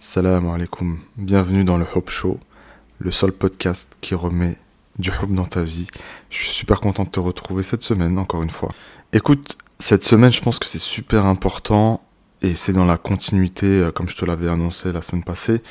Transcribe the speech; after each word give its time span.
Salam 0.00 0.48
alaikum, 0.48 1.00
bienvenue 1.16 1.64
dans 1.64 1.76
le 1.76 1.84
Hope 1.92 2.08
Show, 2.08 2.38
le 3.00 3.10
seul 3.10 3.32
podcast 3.32 3.98
qui 4.00 4.14
remet 4.14 4.56
du 4.96 5.10
hope 5.10 5.32
dans 5.32 5.44
ta 5.44 5.64
vie. 5.64 5.88
Je 6.30 6.36
suis 6.36 6.50
super 6.50 6.80
content 6.80 7.02
de 7.02 7.08
te 7.08 7.18
retrouver 7.18 7.64
cette 7.64 7.82
semaine, 7.82 8.16
encore 8.16 8.44
une 8.44 8.50
fois. 8.50 8.72
Écoute, 9.12 9.58
cette 9.80 10.04
semaine, 10.04 10.30
je 10.30 10.40
pense 10.40 10.60
que 10.60 10.66
c'est 10.66 10.78
super 10.78 11.26
important 11.26 12.00
et 12.42 12.54
c'est 12.54 12.72
dans 12.72 12.84
la 12.84 12.96
continuité, 12.96 13.66
euh, 13.66 13.90
comme 13.90 14.08
je 14.08 14.14
te 14.14 14.24
l'avais 14.24 14.48
annoncé 14.48 14.92
la 14.92 15.02
semaine 15.02 15.24
passée. 15.24 15.64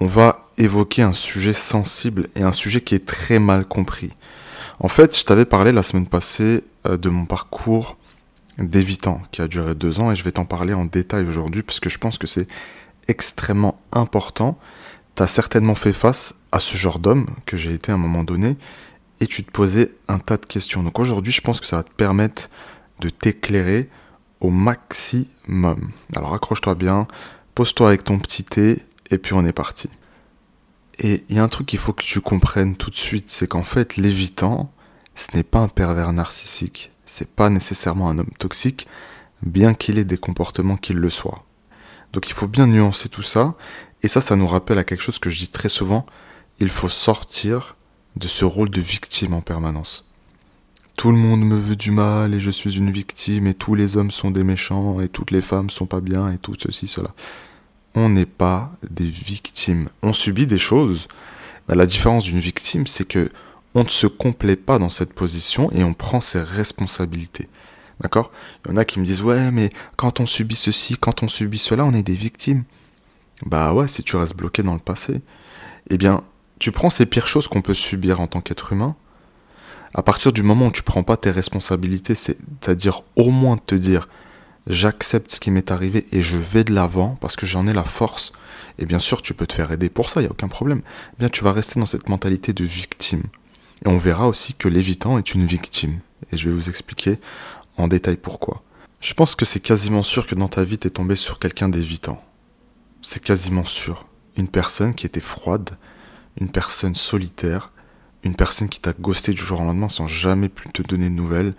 On 0.00 0.08
va 0.08 0.48
évoquer 0.58 1.02
un 1.02 1.12
sujet 1.12 1.52
sensible 1.52 2.26
et 2.34 2.42
un 2.42 2.52
sujet 2.52 2.80
qui 2.80 2.96
est 2.96 3.06
très 3.06 3.38
mal 3.38 3.66
compris. 3.66 4.12
En 4.80 4.88
fait, 4.88 5.16
je 5.16 5.24
t'avais 5.24 5.44
parlé 5.44 5.70
la 5.70 5.84
semaine 5.84 6.08
passée 6.08 6.64
euh, 6.88 6.96
de 6.96 7.08
mon 7.08 7.24
parcours 7.24 7.96
d'évitant 8.58 9.22
qui 9.30 9.42
a 9.42 9.46
duré 9.46 9.76
deux 9.76 10.00
ans 10.00 10.10
et 10.10 10.16
je 10.16 10.24
vais 10.24 10.32
t'en 10.32 10.44
parler 10.44 10.74
en 10.74 10.86
détail 10.86 11.24
aujourd'hui 11.24 11.62
puisque 11.62 11.88
je 11.88 11.98
pense 11.98 12.18
que 12.18 12.26
c'est 12.26 12.48
extrêmement 13.10 13.80
important. 13.92 14.58
Tu 15.16 15.22
as 15.22 15.26
certainement 15.26 15.74
fait 15.74 15.92
face 15.92 16.34
à 16.52 16.60
ce 16.60 16.76
genre 16.76 16.98
d'homme 16.98 17.26
que 17.44 17.56
j'ai 17.56 17.74
été 17.74 17.92
à 17.92 17.96
un 17.96 17.98
moment 17.98 18.24
donné 18.24 18.56
et 19.20 19.26
tu 19.26 19.44
te 19.44 19.50
posais 19.50 19.94
un 20.08 20.18
tas 20.18 20.36
de 20.36 20.46
questions. 20.46 20.82
Donc 20.82 20.98
aujourd'hui, 20.98 21.32
je 21.32 21.40
pense 21.40 21.60
que 21.60 21.66
ça 21.66 21.76
va 21.76 21.82
te 21.82 21.92
permettre 21.92 22.48
de 23.00 23.10
t'éclairer 23.10 23.90
au 24.40 24.50
maximum. 24.50 25.90
Alors 26.16 26.34
accroche-toi 26.34 26.74
bien, 26.74 27.06
pose-toi 27.54 27.88
avec 27.88 28.04
ton 28.04 28.18
petit 28.18 28.44
thé 28.44 28.80
et 29.10 29.18
puis 29.18 29.34
on 29.34 29.44
est 29.44 29.52
parti. 29.52 29.88
Et 30.98 31.24
il 31.28 31.36
y 31.36 31.38
a 31.38 31.42
un 31.42 31.48
truc 31.48 31.66
qu'il 31.66 31.78
faut 31.78 31.92
que 31.92 32.04
tu 32.04 32.20
comprennes 32.20 32.76
tout 32.76 32.90
de 32.90 32.96
suite, 32.96 33.30
c'est 33.30 33.46
qu'en 33.46 33.62
fait, 33.62 33.96
l'évitant, 33.96 34.70
ce 35.14 35.28
n'est 35.34 35.42
pas 35.42 35.60
un 35.60 35.68
pervers 35.68 36.12
narcissique, 36.12 36.92
c'est 37.06 37.28
pas 37.28 37.48
nécessairement 37.48 38.10
un 38.10 38.18
homme 38.18 38.30
toxique, 38.38 38.86
bien 39.42 39.72
qu'il 39.72 39.98
ait 39.98 40.04
des 40.04 40.18
comportements 40.18 40.76
qu'il 40.76 40.96
le 40.96 41.10
soit. 41.10 41.44
Donc 42.12 42.28
il 42.28 42.32
faut 42.32 42.48
bien 42.48 42.66
nuancer 42.66 43.08
tout 43.08 43.22
ça, 43.22 43.54
et 44.02 44.08
ça, 44.08 44.20
ça 44.20 44.36
nous 44.36 44.46
rappelle 44.46 44.78
à 44.78 44.84
quelque 44.84 45.02
chose 45.02 45.18
que 45.18 45.30
je 45.30 45.38
dis 45.38 45.48
très 45.48 45.68
souvent, 45.68 46.06
il 46.58 46.68
faut 46.68 46.88
sortir 46.88 47.76
de 48.16 48.28
ce 48.28 48.44
rôle 48.44 48.70
de 48.70 48.80
victime 48.80 49.34
en 49.34 49.40
permanence. 49.40 50.04
Tout 50.96 51.12
le 51.12 51.16
monde 51.16 51.42
me 51.42 51.56
veut 51.56 51.76
du 51.76 51.92
mal 51.92 52.34
et 52.34 52.40
je 52.40 52.50
suis 52.50 52.76
une 52.76 52.90
victime 52.90 53.46
et 53.46 53.54
tous 53.54 53.74
les 53.74 53.96
hommes 53.96 54.10
sont 54.10 54.30
des 54.30 54.44
méchants 54.44 55.00
et 55.00 55.08
toutes 55.08 55.30
les 55.30 55.40
femmes 55.40 55.70
sont 55.70 55.86
pas 55.86 56.00
bien 56.00 56.30
et 56.30 56.38
tout 56.38 56.54
ceci, 56.58 56.86
cela. 56.86 57.14
On 57.94 58.08
n'est 58.08 58.26
pas 58.26 58.72
des 58.88 59.08
victimes. 59.08 59.88
On 60.02 60.12
subit 60.12 60.46
des 60.46 60.58
choses. 60.58 61.08
la 61.68 61.86
différence 61.86 62.24
d'une 62.24 62.38
victime, 62.38 62.86
c'est 62.86 63.06
que 63.06 63.30
on 63.74 63.84
ne 63.84 63.88
se 63.88 64.06
complaît 64.06 64.56
pas 64.56 64.78
dans 64.78 64.88
cette 64.88 65.14
position 65.14 65.70
et 65.72 65.84
on 65.84 65.94
prend 65.94 66.20
ses 66.20 66.42
responsabilités. 66.42 67.48
D'accord? 68.00 68.30
Il 68.64 68.70
y 68.70 68.74
en 68.74 68.76
a 68.76 68.84
qui 68.84 68.98
me 68.98 69.04
disent 69.04 69.22
Ouais, 69.22 69.50
mais 69.50 69.70
quand 69.96 70.20
on 70.20 70.26
subit 70.26 70.56
ceci, 70.56 70.96
quand 70.96 71.22
on 71.22 71.28
subit 71.28 71.58
cela, 71.58 71.84
on 71.84 71.92
est 71.92 72.02
des 72.02 72.14
victimes. 72.14 72.64
Bah 73.46 73.72
ouais, 73.72 73.88
si 73.88 74.02
tu 74.02 74.16
restes 74.16 74.36
bloqué 74.36 74.62
dans 74.62 74.74
le 74.74 74.80
passé, 74.80 75.22
eh 75.88 75.98
bien, 75.98 76.22
tu 76.58 76.72
prends 76.72 76.90
ces 76.90 77.06
pires 77.06 77.26
choses 77.26 77.48
qu'on 77.48 77.62
peut 77.62 77.74
subir 77.74 78.20
en 78.20 78.26
tant 78.26 78.40
qu'être 78.40 78.72
humain. 78.72 78.96
À 79.94 80.02
partir 80.02 80.32
du 80.32 80.42
moment 80.42 80.66
où 80.66 80.70
tu 80.70 80.82
prends 80.82 81.02
pas 81.02 81.16
tes 81.16 81.30
responsabilités, 81.30 82.14
c'est-à-dire 82.14 83.02
au 83.16 83.30
moins 83.30 83.56
te 83.56 83.74
dire 83.74 84.08
j'accepte 84.66 85.30
ce 85.32 85.40
qui 85.40 85.50
m'est 85.50 85.70
arrivé 85.70 86.06
et 86.12 86.22
je 86.22 86.36
vais 86.36 86.64
de 86.64 86.72
l'avant 86.72 87.16
parce 87.20 87.34
que 87.34 87.46
j'en 87.46 87.66
ai 87.66 87.72
la 87.72 87.84
force. 87.84 88.32
Et 88.78 88.86
bien 88.86 88.98
sûr, 88.98 89.20
tu 89.22 89.34
peux 89.34 89.46
te 89.46 89.54
faire 89.54 89.72
aider 89.72 89.88
pour 89.88 90.08
ça, 90.08 90.20
il 90.20 90.24
n'y 90.24 90.28
a 90.28 90.32
aucun 90.32 90.48
problème. 90.48 90.82
Eh 91.14 91.16
bien, 91.18 91.28
tu 91.28 91.42
vas 91.44 91.52
rester 91.52 91.80
dans 91.80 91.86
cette 91.86 92.08
mentalité 92.08 92.52
de 92.52 92.64
victime. 92.64 93.22
Et 93.84 93.88
on 93.88 93.98
verra 93.98 94.28
aussi 94.28 94.54
que 94.54 94.68
l'évitant 94.68 95.18
est 95.18 95.34
une 95.34 95.44
victime. 95.44 96.00
Et 96.30 96.36
je 96.36 96.48
vais 96.48 96.54
vous 96.54 96.68
expliquer 96.68 97.18
en 97.80 97.88
détail 97.88 98.16
pourquoi. 98.16 98.62
Je 99.00 99.14
pense 99.14 99.34
que 99.34 99.44
c'est 99.44 99.60
quasiment 99.60 100.02
sûr 100.02 100.26
que 100.26 100.34
dans 100.34 100.48
ta 100.48 100.64
vie, 100.64 100.78
tu 100.78 100.86
es 100.86 100.90
tombé 100.90 101.16
sur 101.16 101.38
quelqu'un 101.38 101.68
d'évitant. 101.68 102.22
C'est 103.02 103.22
quasiment 103.22 103.64
sûr. 103.64 104.06
Une 104.36 104.48
personne 104.48 104.94
qui 104.94 105.06
était 105.06 105.20
froide, 105.20 105.70
une 106.40 106.50
personne 106.50 106.94
solitaire, 106.94 107.72
une 108.22 108.34
personne 108.34 108.68
qui 108.68 108.80
t'a 108.80 108.92
ghosté 108.92 109.32
du 109.32 109.40
jour 109.40 109.60
au 109.60 109.64
lendemain 109.64 109.88
sans 109.88 110.06
jamais 110.06 110.48
plus 110.48 110.70
te 110.70 110.82
donner 110.82 111.08
de 111.08 111.14
nouvelles, 111.14 111.54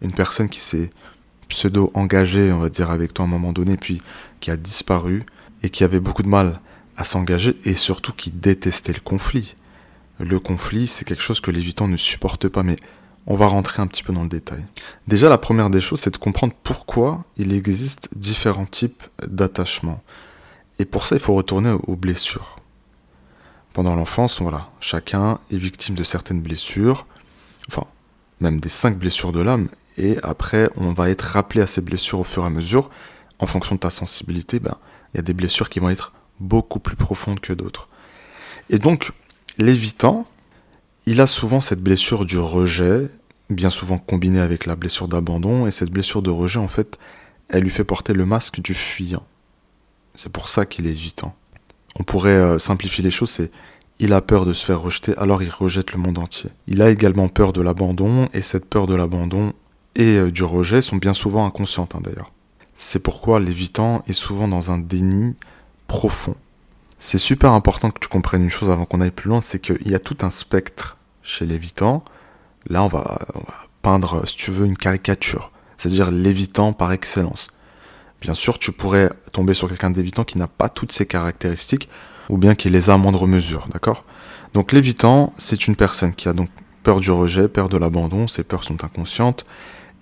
une 0.00 0.12
personne 0.12 0.48
qui 0.48 0.60
s'est 0.60 0.90
pseudo-engagée, 1.48 2.52
on 2.52 2.58
va 2.58 2.68
dire, 2.68 2.90
avec 2.90 3.12
toi 3.12 3.24
à 3.24 3.28
un 3.28 3.30
moment 3.30 3.52
donné, 3.52 3.76
puis 3.76 4.00
qui 4.40 4.50
a 4.50 4.56
disparu 4.56 5.24
et 5.62 5.70
qui 5.70 5.84
avait 5.84 6.00
beaucoup 6.00 6.22
de 6.22 6.28
mal 6.28 6.60
à 6.96 7.04
s'engager 7.04 7.56
et 7.64 7.74
surtout 7.74 8.12
qui 8.12 8.30
détestait 8.30 8.92
le 8.92 9.00
conflit. 9.00 9.56
Le 10.20 10.38
conflit, 10.38 10.86
c'est 10.86 11.04
quelque 11.04 11.22
chose 11.22 11.40
que 11.40 11.50
l'évitant 11.50 11.88
ne 11.88 11.96
supporte 11.96 12.48
pas, 12.48 12.62
mais 12.62 12.76
on 13.26 13.36
va 13.36 13.46
rentrer 13.46 13.80
un 13.80 13.86
petit 13.86 14.02
peu 14.02 14.12
dans 14.12 14.22
le 14.22 14.28
détail. 14.28 14.66
Déjà, 15.08 15.28
la 15.28 15.38
première 15.38 15.70
des 15.70 15.80
choses, 15.80 16.00
c'est 16.00 16.12
de 16.12 16.18
comprendre 16.18 16.54
pourquoi 16.62 17.24
il 17.36 17.52
existe 17.52 18.08
différents 18.16 18.66
types 18.66 19.02
d'attachements. 19.26 20.02
Et 20.78 20.84
pour 20.84 21.06
ça, 21.06 21.16
il 21.16 21.20
faut 21.20 21.34
retourner 21.34 21.74
aux 21.86 21.96
blessures. 21.96 22.58
Pendant 23.72 23.96
l'enfance, 23.96 24.40
voilà, 24.40 24.70
chacun 24.80 25.38
est 25.50 25.56
victime 25.56 25.94
de 25.94 26.04
certaines 26.04 26.40
blessures, 26.40 27.06
enfin, 27.68 27.86
même 28.40 28.60
des 28.60 28.68
cinq 28.68 28.98
blessures 28.98 29.32
de 29.32 29.40
l'âme, 29.40 29.68
et 29.96 30.18
après, 30.22 30.68
on 30.76 30.92
va 30.92 31.10
être 31.10 31.22
rappelé 31.22 31.62
à 31.62 31.66
ces 31.66 31.80
blessures 31.80 32.20
au 32.20 32.24
fur 32.24 32.42
et 32.42 32.46
à 32.46 32.50
mesure. 32.50 32.90
En 33.38 33.46
fonction 33.46 33.74
de 33.74 33.80
ta 33.80 33.90
sensibilité, 33.90 34.60
ben, 34.60 34.76
il 35.12 35.18
y 35.18 35.20
a 35.20 35.22
des 35.22 35.34
blessures 35.34 35.68
qui 35.68 35.80
vont 35.80 35.90
être 35.90 36.12
beaucoup 36.40 36.78
plus 36.78 36.96
profondes 36.96 37.40
que 37.40 37.52
d'autres. 37.52 37.88
Et 38.70 38.78
donc, 38.78 39.12
l'évitant, 39.58 40.26
il 41.06 41.20
a 41.20 41.26
souvent 41.26 41.60
cette 41.60 41.82
blessure 41.82 42.24
du 42.24 42.38
rejet, 42.38 43.10
bien 43.50 43.70
souvent 43.70 43.98
combinée 43.98 44.40
avec 44.40 44.66
la 44.66 44.76
blessure 44.76 45.08
d'abandon, 45.08 45.66
et 45.66 45.70
cette 45.70 45.90
blessure 45.90 46.22
de 46.22 46.30
rejet, 46.30 46.58
en 46.58 46.68
fait, 46.68 46.98
elle 47.48 47.62
lui 47.62 47.70
fait 47.70 47.84
porter 47.84 48.14
le 48.14 48.26
masque 48.26 48.60
du 48.60 48.74
fuyant. 48.74 49.24
C'est 50.14 50.32
pour 50.32 50.48
ça 50.48 50.64
qu'il 50.64 50.86
est 50.86 50.90
évitant. 50.90 51.34
On 51.98 52.04
pourrait 52.04 52.30
euh, 52.30 52.58
simplifier 52.58 53.04
les 53.04 53.10
choses, 53.10 53.30
c'est 53.30 53.50
il 54.00 54.12
a 54.12 54.20
peur 54.20 54.44
de 54.44 54.52
se 54.52 54.64
faire 54.64 54.80
rejeter, 54.80 55.16
alors 55.16 55.42
il 55.42 55.50
rejette 55.50 55.92
le 55.92 55.98
monde 55.98 56.18
entier. 56.18 56.50
Il 56.66 56.82
a 56.82 56.90
également 56.90 57.28
peur 57.28 57.52
de 57.52 57.60
l'abandon, 57.60 58.28
et 58.32 58.42
cette 58.42 58.64
peur 58.64 58.86
de 58.86 58.94
l'abandon 58.94 59.52
et 59.94 60.18
euh, 60.18 60.30
du 60.30 60.42
rejet 60.42 60.80
sont 60.80 60.96
bien 60.96 61.14
souvent 61.14 61.46
inconscientes 61.46 61.94
hein, 61.94 62.00
d'ailleurs. 62.02 62.32
C'est 62.74 62.98
pourquoi 62.98 63.38
l'évitant 63.38 64.02
est 64.08 64.14
souvent 64.14 64.48
dans 64.48 64.72
un 64.72 64.78
déni 64.78 65.36
profond. 65.86 66.34
C'est 66.98 67.18
super 67.18 67.52
important 67.52 67.90
que 67.90 67.98
tu 67.98 68.08
comprennes 68.08 68.42
une 68.42 68.50
chose 68.50 68.70
avant 68.70 68.84
qu'on 68.84 69.00
aille 69.00 69.10
plus 69.10 69.28
loin, 69.28 69.40
c'est 69.40 69.58
qu'il 69.58 69.88
y 69.88 69.94
a 69.94 69.98
tout 69.98 70.18
un 70.22 70.30
spectre 70.30 70.96
chez 71.22 71.44
l'évitant. 71.44 72.02
Là, 72.66 72.82
on 72.82 72.88
va, 72.88 73.26
peindre, 73.84 74.26
si 74.26 74.36
tu 74.36 74.50
veux, 74.50 74.64
une 74.66 74.76
caricature, 74.76 75.52
c'est-à-dire 75.76 76.10
l'évitant 76.10 76.72
par 76.72 76.90
excellence. 76.92 77.48
Bien 78.20 78.34
sûr, 78.34 78.58
tu 78.58 78.72
pourrais 78.72 79.10
tomber 79.32 79.52
sur 79.52 79.68
quelqu'un 79.68 79.90
d'évitant 79.90 80.24
qui 80.24 80.38
n'a 80.38 80.48
pas 80.48 80.70
toutes 80.70 80.92
ces 80.92 81.06
caractéristiques, 81.06 81.90
ou 82.30 82.38
bien 82.38 82.54
qui 82.54 82.70
les 82.70 82.88
a 82.88 82.94
à 82.94 82.96
moindre 82.96 83.26
mesure, 83.26 83.68
d'accord? 83.70 84.04
Donc 84.54 84.72
l'évitant, 84.72 85.34
c'est 85.36 85.66
une 85.68 85.76
personne 85.76 86.14
qui 86.14 86.28
a 86.28 86.32
donc 86.32 86.48
peur 86.82 87.00
du 87.00 87.10
rejet, 87.10 87.48
peur 87.48 87.68
de 87.68 87.76
l'abandon, 87.76 88.26
ses 88.26 88.44
peurs 88.44 88.64
sont 88.64 88.82
inconscientes, 88.82 89.44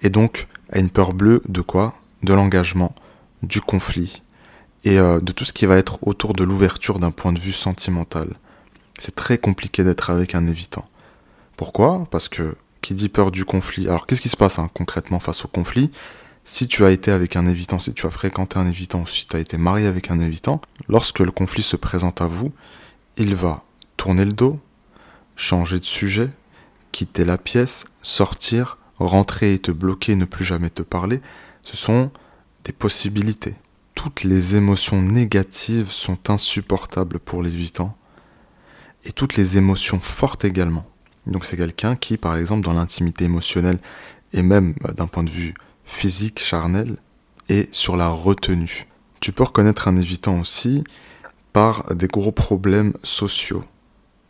et 0.02 0.10
donc 0.10 0.46
a 0.70 0.78
une 0.78 0.90
peur 0.90 1.12
bleue 1.12 1.42
de 1.48 1.60
quoi? 1.60 1.94
De 2.22 2.32
l'engagement, 2.32 2.94
du 3.42 3.60
conflit, 3.60 4.22
et 4.84 4.98
euh, 4.98 5.20
de 5.20 5.32
tout 5.32 5.44
ce 5.44 5.52
qui 5.52 5.66
va 5.66 5.76
être 5.76 5.98
autour 6.06 6.34
de 6.34 6.44
l'ouverture 6.44 6.98
d'un 6.98 7.10
point 7.10 7.32
de 7.32 7.38
vue 7.38 7.52
sentimental. 7.52 8.28
C'est 8.98 9.14
très 9.14 9.38
compliqué 9.38 9.84
d'être 9.84 10.10
avec 10.10 10.34
un 10.34 10.46
évitant. 10.46 10.86
Pourquoi? 11.56 12.06
Parce 12.10 12.28
que 12.28 12.56
qui 12.80 12.94
dit 12.94 13.08
peur 13.08 13.30
du 13.30 13.44
conflit? 13.44 13.88
Alors 13.88 14.06
qu'est-ce 14.06 14.20
qui 14.20 14.28
se 14.28 14.36
passe 14.36 14.58
hein, 14.58 14.68
concrètement 14.74 15.20
face 15.20 15.44
au 15.44 15.48
conflit? 15.48 15.90
Si 16.44 16.66
tu 16.66 16.84
as 16.84 16.90
été 16.90 17.12
avec 17.12 17.36
un 17.36 17.46
évitant, 17.46 17.78
si 17.78 17.94
tu 17.94 18.04
as 18.06 18.10
fréquenté 18.10 18.58
un 18.58 18.66
évitant, 18.66 19.02
ou 19.02 19.06
si 19.06 19.26
tu 19.26 19.36
as 19.36 19.38
été 19.38 19.56
marié 19.56 19.86
avec 19.86 20.10
un 20.10 20.18
évitant, 20.18 20.60
lorsque 20.88 21.20
le 21.20 21.30
conflit 21.30 21.62
se 21.62 21.76
présente 21.76 22.20
à 22.20 22.26
vous, 22.26 22.52
il 23.16 23.36
va 23.36 23.62
tourner 23.96 24.24
le 24.24 24.32
dos, 24.32 24.58
changer 25.36 25.78
de 25.78 25.84
sujet, 25.84 26.30
quitter 26.90 27.24
la 27.24 27.38
pièce, 27.38 27.84
sortir, 28.02 28.78
rentrer 28.98 29.54
et 29.54 29.58
te 29.60 29.70
bloquer, 29.70 30.16
ne 30.16 30.24
plus 30.24 30.44
jamais 30.44 30.70
te 30.70 30.82
parler. 30.82 31.20
Ce 31.62 31.76
sont 31.76 32.10
des 32.64 32.72
possibilités 32.72 33.54
toutes 34.02 34.24
les 34.24 34.56
émotions 34.56 35.00
négatives 35.00 35.92
sont 35.92 36.28
insupportables 36.28 37.20
pour 37.20 37.40
l'évitant 37.40 37.96
et 39.04 39.12
toutes 39.12 39.36
les 39.36 39.58
émotions 39.58 40.00
fortes 40.00 40.44
également. 40.44 40.84
Donc 41.28 41.44
c'est 41.44 41.56
quelqu'un 41.56 41.94
qui, 41.94 42.16
par 42.16 42.36
exemple, 42.36 42.64
dans 42.64 42.72
l'intimité 42.72 43.26
émotionnelle 43.26 43.78
et 44.32 44.42
même 44.42 44.74
bah, 44.80 44.92
d'un 44.92 45.06
point 45.06 45.22
de 45.22 45.30
vue 45.30 45.54
physique, 45.84 46.40
charnel, 46.40 46.96
est 47.48 47.72
sur 47.72 47.96
la 47.96 48.08
retenue. 48.08 48.88
Tu 49.20 49.30
peux 49.30 49.44
reconnaître 49.44 49.86
un 49.86 49.94
évitant 49.94 50.40
aussi 50.40 50.82
par 51.52 51.94
des 51.94 52.08
gros 52.08 52.32
problèmes 52.32 52.94
sociaux. 53.04 53.62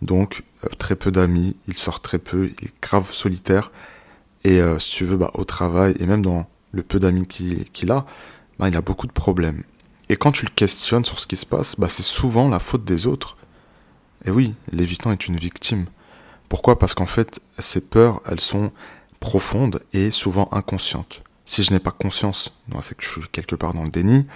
Donc 0.02 0.42
euh, 0.64 0.68
très 0.76 0.96
peu 0.96 1.10
d'amis, 1.10 1.56
il 1.66 1.78
sort 1.78 2.02
très 2.02 2.18
peu, 2.18 2.50
il 2.60 2.66
est 2.66 2.82
grave 2.82 3.10
solitaire. 3.10 3.72
Et 4.44 4.60
euh, 4.60 4.78
si 4.78 4.96
tu 4.96 5.06
veux, 5.06 5.16
bah, 5.16 5.30
au 5.32 5.44
travail 5.44 5.94
et 5.98 6.04
même 6.04 6.20
dans 6.20 6.46
le 6.72 6.82
peu 6.82 6.98
d'amis 6.98 7.26
qu'il 7.26 7.90
a, 7.90 8.04
bah, 8.58 8.68
il 8.68 8.76
a 8.76 8.80
beaucoup 8.80 9.06
de 9.06 9.12
problèmes. 9.12 9.62
Et 10.12 10.16
quand 10.16 10.30
tu 10.30 10.44
le 10.44 10.50
questionnes 10.50 11.06
sur 11.06 11.18
ce 11.20 11.26
qui 11.26 11.36
se 11.36 11.46
passe, 11.46 11.74
bah, 11.78 11.88
c'est 11.88 12.02
souvent 12.02 12.50
la 12.50 12.58
faute 12.58 12.84
des 12.84 13.06
autres. 13.06 13.38
Et 14.26 14.30
oui, 14.30 14.54
l'évitant 14.70 15.10
est 15.10 15.26
une 15.26 15.36
victime. 15.36 15.86
Pourquoi? 16.50 16.78
Parce 16.78 16.94
qu'en 16.94 17.06
fait, 17.06 17.40
ces 17.58 17.80
peurs, 17.80 18.20
elles 18.26 18.38
sont 18.38 18.72
profondes 19.20 19.82
et 19.94 20.10
souvent 20.10 20.50
inconscientes. 20.52 21.22
Si 21.46 21.62
je 21.62 21.72
n'ai 21.72 21.78
pas 21.78 21.92
conscience, 21.92 22.52
c'est 22.80 22.94
que 22.94 23.02
je 23.02 23.08
suis 23.08 23.22
quelque 23.32 23.56
part 23.56 23.72
dans 23.72 23.84
le 23.84 23.88
déni, 23.88 24.26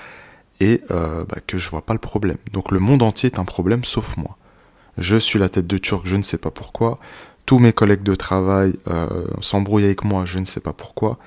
et 0.61 0.81
euh, 0.91 1.27
bah, 1.29 1.41
que 1.47 1.59
je 1.59 1.69
vois 1.69 1.83
pas 1.83 1.93
le 1.93 1.99
problème. 1.99 2.39
Donc 2.55 2.71
le 2.73 2.79
monde 2.79 3.03
entier 3.03 3.27
est 3.27 3.39
un 3.39 3.45
problème 3.45 3.85
sauf 3.85 4.17
moi. 4.17 4.39
Je 4.97 5.19
suis 5.19 5.39
la 5.39 5.51
tête 5.51 5.67
de 5.67 5.77
turc, 5.77 6.07
je 6.07 6.17
ne 6.17 6.23
sais 6.23 6.39
pas 6.39 6.51
pourquoi. 6.51 6.99
Tous 7.45 7.59
mes 7.59 7.75
collègues 7.75 8.03
de 8.03 8.15
travail 8.15 8.79
euh, 8.89 9.27
s'embrouillent 9.43 9.85
avec 9.85 10.05
moi, 10.05 10.25
je 10.25 10.39
ne 10.39 10.47
sais 10.47 10.61
pas 10.61 10.73
pourquoi. 10.73 11.19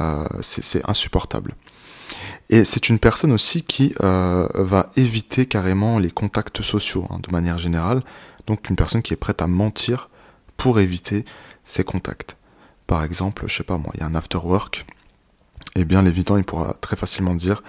Euh, 0.00 0.26
c'est 0.40 0.82
insupportable. 0.90 1.54
Et 2.48 2.64
c'est 2.64 2.88
une 2.88 2.98
personne 2.98 3.32
aussi 3.32 3.62
qui 3.62 3.94
va 3.98 4.90
éviter 4.96 5.46
carrément 5.46 5.98
les 5.98 6.10
contacts 6.10 6.62
sociaux, 6.62 7.06
hein, 7.10 7.18
de 7.20 7.32
manière 7.32 7.58
générale. 7.58 8.02
Donc 8.46 8.70
une 8.70 8.76
personne 8.76 9.02
qui 9.02 9.12
est 9.12 9.16
prête 9.16 9.42
à 9.42 9.48
mentir 9.48 10.08
pour 10.56 10.78
éviter 10.78 11.24
ses 11.64 11.82
contacts. 11.82 12.36
Par 12.86 13.02
exemple, 13.02 13.44
je 13.48 13.56
sais 13.56 13.64
pas 13.64 13.78
moi, 13.78 13.90
il 13.94 14.00
y 14.00 14.02
a 14.04 14.06
un 14.06 14.14
after 14.14 14.38
work, 14.38 14.86
et 15.74 15.80
eh 15.80 15.84
bien 15.84 16.02
l'évitant 16.02 16.36
il 16.36 16.44
pourra 16.44 16.74
très 16.74 16.96
facilement 16.96 17.34
dire 17.34 17.62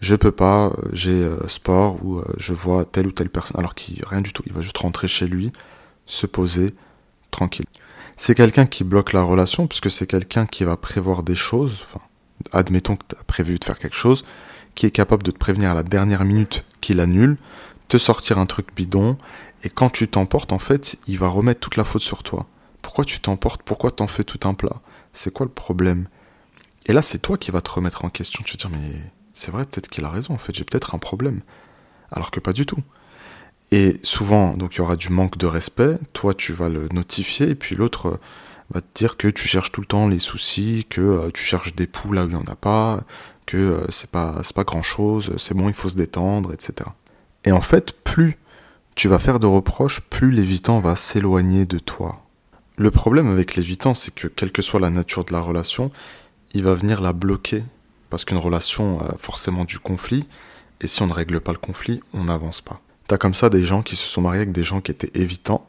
je 0.00 0.14
peux 0.14 0.30
pas, 0.30 0.68
euh, 0.68 0.88
j'ai 0.92 1.10
euh, 1.10 1.48
sport 1.48 2.04
ou 2.04 2.18
euh, 2.18 2.24
je 2.38 2.52
vois 2.52 2.84
telle 2.84 3.06
ou 3.06 3.12
telle 3.12 3.30
personne, 3.30 3.58
alors 3.58 3.74
qu'il 3.74 4.04
rien 4.04 4.20
du 4.20 4.32
tout, 4.32 4.42
il 4.46 4.52
va 4.52 4.60
juste 4.60 4.78
rentrer 4.78 5.08
chez 5.08 5.26
lui, 5.26 5.52
se 6.06 6.26
poser 6.26 6.74
tranquille. 7.30 7.66
C'est 8.16 8.34
quelqu'un 8.34 8.66
qui 8.66 8.84
bloque 8.84 9.12
la 9.12 9.22
relation 9.22 9.66
puisque 9.66 9.90
c'est 9.90 10.06
quelqu'un 10.06 10.46
qui 10.46 10.64
va 10.64 10.76
prévoir 10.76 11.22
des 11.22 11.34
choses, 11.34 11.80
enfin, 11.82 12.00
admettons 12.52 12.96
que 12.96 13.04
tu 13.08 13.16
as 13.18 13.24
prévu 13.24 13.58
de 13.58 13.64
faire 13.64 13.78
quelque 13.78 13.96
chose, 13.96 14.24
qui 14.74 14.86
est 14.86 14.90
capable 14.90 15.22
de 15.22 15.30
te 15.30 15.38
prévenir 15.38 15.70
à 15.70 15.74
la 15.74 15.82
dernière 15.82 16.24
minute 16.24 16.64
qu'il 16.80 17.00
annule, 17.00 17.36
te 17.88 17.98
sortir 17.98 18.38
un 18.38 18.46
truc 18.46 18.74
bidon, 18.74 19.16
et 19.64 19.70
quand 19.70 19.90
tu 19.90 20.08
t'emportes, 20.08 20.52
en 20.52 20.58
fait, 20.58 20.98
il 21.06 21.18
va 21.18 21.28
remettre 21.28 21.60
toute 21.60 21.76
la 21.76 21.84
faute 21.84 22.02
sur 22.02 22.22
toi. 22.22 22.46
Pourquoi 22.82 23.04
tu 23.04 23.20
t'emportes? 23.20 23.62
Pourquoi 23.62 23.90
t'en 23.90 24.06
fais 24.06 24.24
tout 24.24 24.46
un 24.48 24.54
plat? 24.54 24.80
C'est 25.12 25.32
quoi 25.32 25.46
le 25.46 25.52
problème? 25.52 26.08
Et 26.86 26.92
là, 26.92 27.02
c'est 27.02 27.18
toi 27.18 27.36
qui 27.36 27.50
vas 27.50 27.60
te 27.60 27.70
remettre 27.70 28.04
en 28.04 28.08
question. 28.08 28.42
Tu 28.44 28.52
vas 28.52 28.56
te 28.56 28.68
dire, 28.68 28.78
mais 28.78 29.12
c'est 29.32 29.50
vrai, 29.50 29.64
peut-être 29.64 29.88
qu'il 29.88 30.04
a 30.04 30.10
raison, 30.10 30.34
en 30.34 30.38
fait, 30.38 30.54
j'ai 30.54 30.64
peut-être 30.64 30.94
un 30.94 30.98
problème. 30.98 31.40
Alors 32.12 32.30
que 32.30 32.40
pas 32.40 32.52
du 32.52 32.66
tout. 32.66 32.82
Et 33.70 34.00
souvent, 34.02 34.54
donc 34.54 34.74
il 34.74 34.78
y 34.78 34.80
aura 34.80 34.96
du 34.96 35.10
manque 35.10 35.36
de 35.36 35.46
respect, 35.46 35.98
toi 36.14 36.32
tu 36.32 36.52
vas 36.52 36.70
le 36.70 36.88
notifier, 36.92 37.50
et 37.50 37.54
puis 37.54 37.76
l'autre 37.76 38.18
va 38.70 38.80
te 38.80 38.86
dire 38.94 39.16
que 39.16 39.28
tu 39.28 39.48
cherches 39.48 39.72
tout 39.72 39.80
le 39.80 39.86
temps 39.86 40.08
les 40.08 40.18
soucis, 40.18 40.86
que 40.88 41.00
euh, 41.00 41.30
tu 41.32 41.42
cherches 41.42 41.74
des 41.74 41.86
poux 41.86 42.12
là 42.12 42.24
où 42.24 42.28
il 42.28 42.36
n'y 42.36 42.42
en 42.42 42.52
a 42.52 42.56
pas, 42.56 43.00
que 43.46 43.56
euh, 43.56 43.86
c'est 43.88 44.10
pas, 44.10 44.42
pas 44.54 44.64
grand 44.64 44.82
chose, 44.82 45.32
c'est 45.38 45.54
bon, 45.54 45.68
il 45.68 45.74
faut 45.74 45.88
se 45.88 45.96
détendre, 45.96 46.52
etc. 46.52 46.90
Et 47.44 47.52
en 47.52 47.60
fait, 47.60 47.92
plus 47.92 48.38
tu 48.94 49.08
vas 49.08 49.18
faire 49.18 49.40
de 49.40 49.46
reproches, 49.46 50.00
plus 50.00 50.32
l'évitant 50.32 50.80
va 50.80 50.96
s'éloigner 50.96 51.66
de 51.66 51.78
toi. 51.78 52.24
Le 52.76 52.90
problème 52.90 53.28
avec 53.28 53.54
l'évitant, 53.54 53.94
c'est 53.94 54.14
que 54.14 54.28
quelle 54.28 54.52
que 54.52 54.62
soit 54.62 54.80
la 54.80 54.90
nature 54.90 55.24
de 55.24 55.32
la 55.32 55.40
relation, 55.40 55.90
il 56.52 56.62
va 56.62 56.74
venir 56.74 57.00
la 57.00 57.12
bloquer 57.12 57.62
parce 58.10 58.24
qu'une 58.24 58.38
relation 58.38 59.00
a 59.00 59.16
forcément 59.18 59.64
du 59.64 59.78
conflit, 59.78 60.26
et 60.80 60.86
si 60.86 61.02
on 61.02 61.06
ne 61.06 61.12
règle 61.12 61.40
pas 61.40 61.52
le 61.52 61.58
conflit, 61.58 62.00
on 62.12 62.24
n'avance 62.24 62.60
pas. 62.60 62.80
T'as 63.06 63.18
comme 63.18 63.34
ça 63.34 63.50
des 63.50 63.64
gens 63.64 63.82
qui 63.82 63.96
se 63.96 64.08
sont 64.08 64.20
mariés 64.20 64.42
avec 64.42 64.52
des 64.52 64.64
gens 64.64 64.80
qui 64.80 64.90
étaient 64.90 65.18
évitants, 65.20 65.66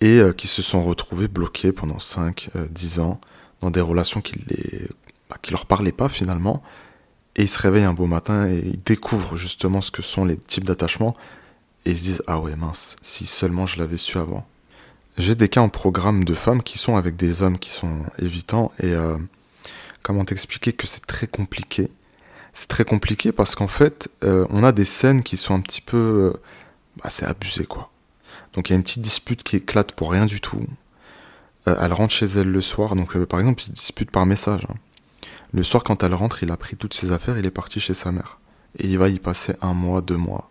et 0.00 0.18
euh, 0.18 0.32
qui 0.32 0.46
se 0.46 0.62
sont 0.62 0.82
retrouvés 0.82 1.28
bloqués 1.28 1.72
pendant 1.72 1.98
5, 1.98 2.50
10 2.70 2.98
euh, 2.98 3.02
ans, 3.02 3.20
dans 3.60 3.70
des 3.70 3.80
relations 3.80 4.20
qui, 4.20 4.34
les, 4.48 4.88
bah, 5.30 5.36
leur 5.50 5.66
parlaient 5.66 5.92
pas 5.92 6.08
finalement, 6.08 6.62
et 7.36 7.42
ils 7.42 7.48
se 7.48 7.58
réveillent 7.58 7.84
un 7.84 7.94
beau 7.94 8.06
matin 8.06 8.48
et 8.48 8.58
ils 8.58 8.82
découvrent 8.82 9.36
justement 9.36 9.80
ce 9.80 9.90
que 9.90 10.02
sont 10.02 10.24
les 10.24 10.36
types 10.36 10.64
d'attachements, 10.64 11.14
et 11.84 11.90
ils 11.90 11.98
se 11.98 12.04
disent 12.04 12.22
Ah 12.26 12.40
ouais 12.40 12.56
mince, 12.56 12.96
si 13.02 13.26
seulement 13.26 13.66
je 13.66 13.78
l'avais 13.78 13.96
su 13.96 14.18
avant. 14.18 14.44
J'ai 15.16 15.36
des 15.36 15.48
cas 15.48 15.60
en 15.60 15.68
programme 15.68 16.24
de 16.24 16.34
femmes 16.34 16.62
qui 16.62 16.76
sont 16.78 16.96
avec 16.96 17.16
des 17.16 17.42
hommes 17.42 17.58
qui 17.58 17.70
sont 17.70 18.00
évitants, 18.18 18.72
et 18.80 18.92
euh, 18.92 19.16
comment 20.02 20.24
t'expliquer 20.24 20.72
que 20.72 20.86
c'est 20.86 21.06
très 21.06 21.26
compliqué? 21.26 21.90
C'est 22.52 22.68
très 22.68 22.84
compliqué 22.84 23.32
parce 23.32 23.56
qu'en 23.56 23.66
fait, 23.66 24.08
on 24.22 24.62
a 24.62 24.70
des 24.70 24.84
scènes 24.84 25.24
qui 25.24 25.36
sont 25.36 25.54
un 25.54 25.60
petit 25.60 25.80
peu... 25.80 25.96
Euh, 25.96 26.40
bah, 27.02 27.10
c'est 27.10 27.26
abusé, 27.26 27.64
quoi. 27.64 27.90
Donc 28.54 28.68
il 28.68 28.72
y 28.72 28.74
a 28.74 28.76
une 28.76 28.82
petite 28.82 29.02
dispute 29.02 29.42
qui 29.42 29.56
éclate 29.56 29.92
pour 29.92 30.10
rien 30.10 30.26
du 30.26 30.40
tout. 30.40 30.64
Euh, 31.66 31.76
elle 31.80 31.92
rentre 31.92 32.12
chez 32.14 32.26
elle 32.26 32.50
le 32.50 32.60
soir, 32.60 32.94
donc 32.94 33.16
par 33.24 33.40
exemple, 33.40 33.62
ils 33.62 33.66
se 33.66 33.72
disputent 33.72 34.10
par 34.10 34.26
message. 34.26 34.66
Hein. 34.68 34.74
Le 35.52 35.62
soir, 35.62 35.84
quand 35.84 36.02
elle 36.02 36.14
rentre, 36.14 36.42
il 36.42 36.50
a 36.50 36.56
pris 36.56 36.76
toutes 36.76 36.94
ses 36.94 37.12
affaires, 37.12 37.38
il 37.38 37.46
est 37.46 37.50
parti 37.50 37.80
chez 37.80 37.94
sa 37.94 38.12
mère. 38.12 38.38
Et 38.78 38.88
il 38.88 38.98
va 38.98 39.08
y 39.08 39.18
passer 39.18 39.54
un 39.62 39.72
mois, 39.72 40.00
deux 40.00 40.16
mois. 40.16 40.50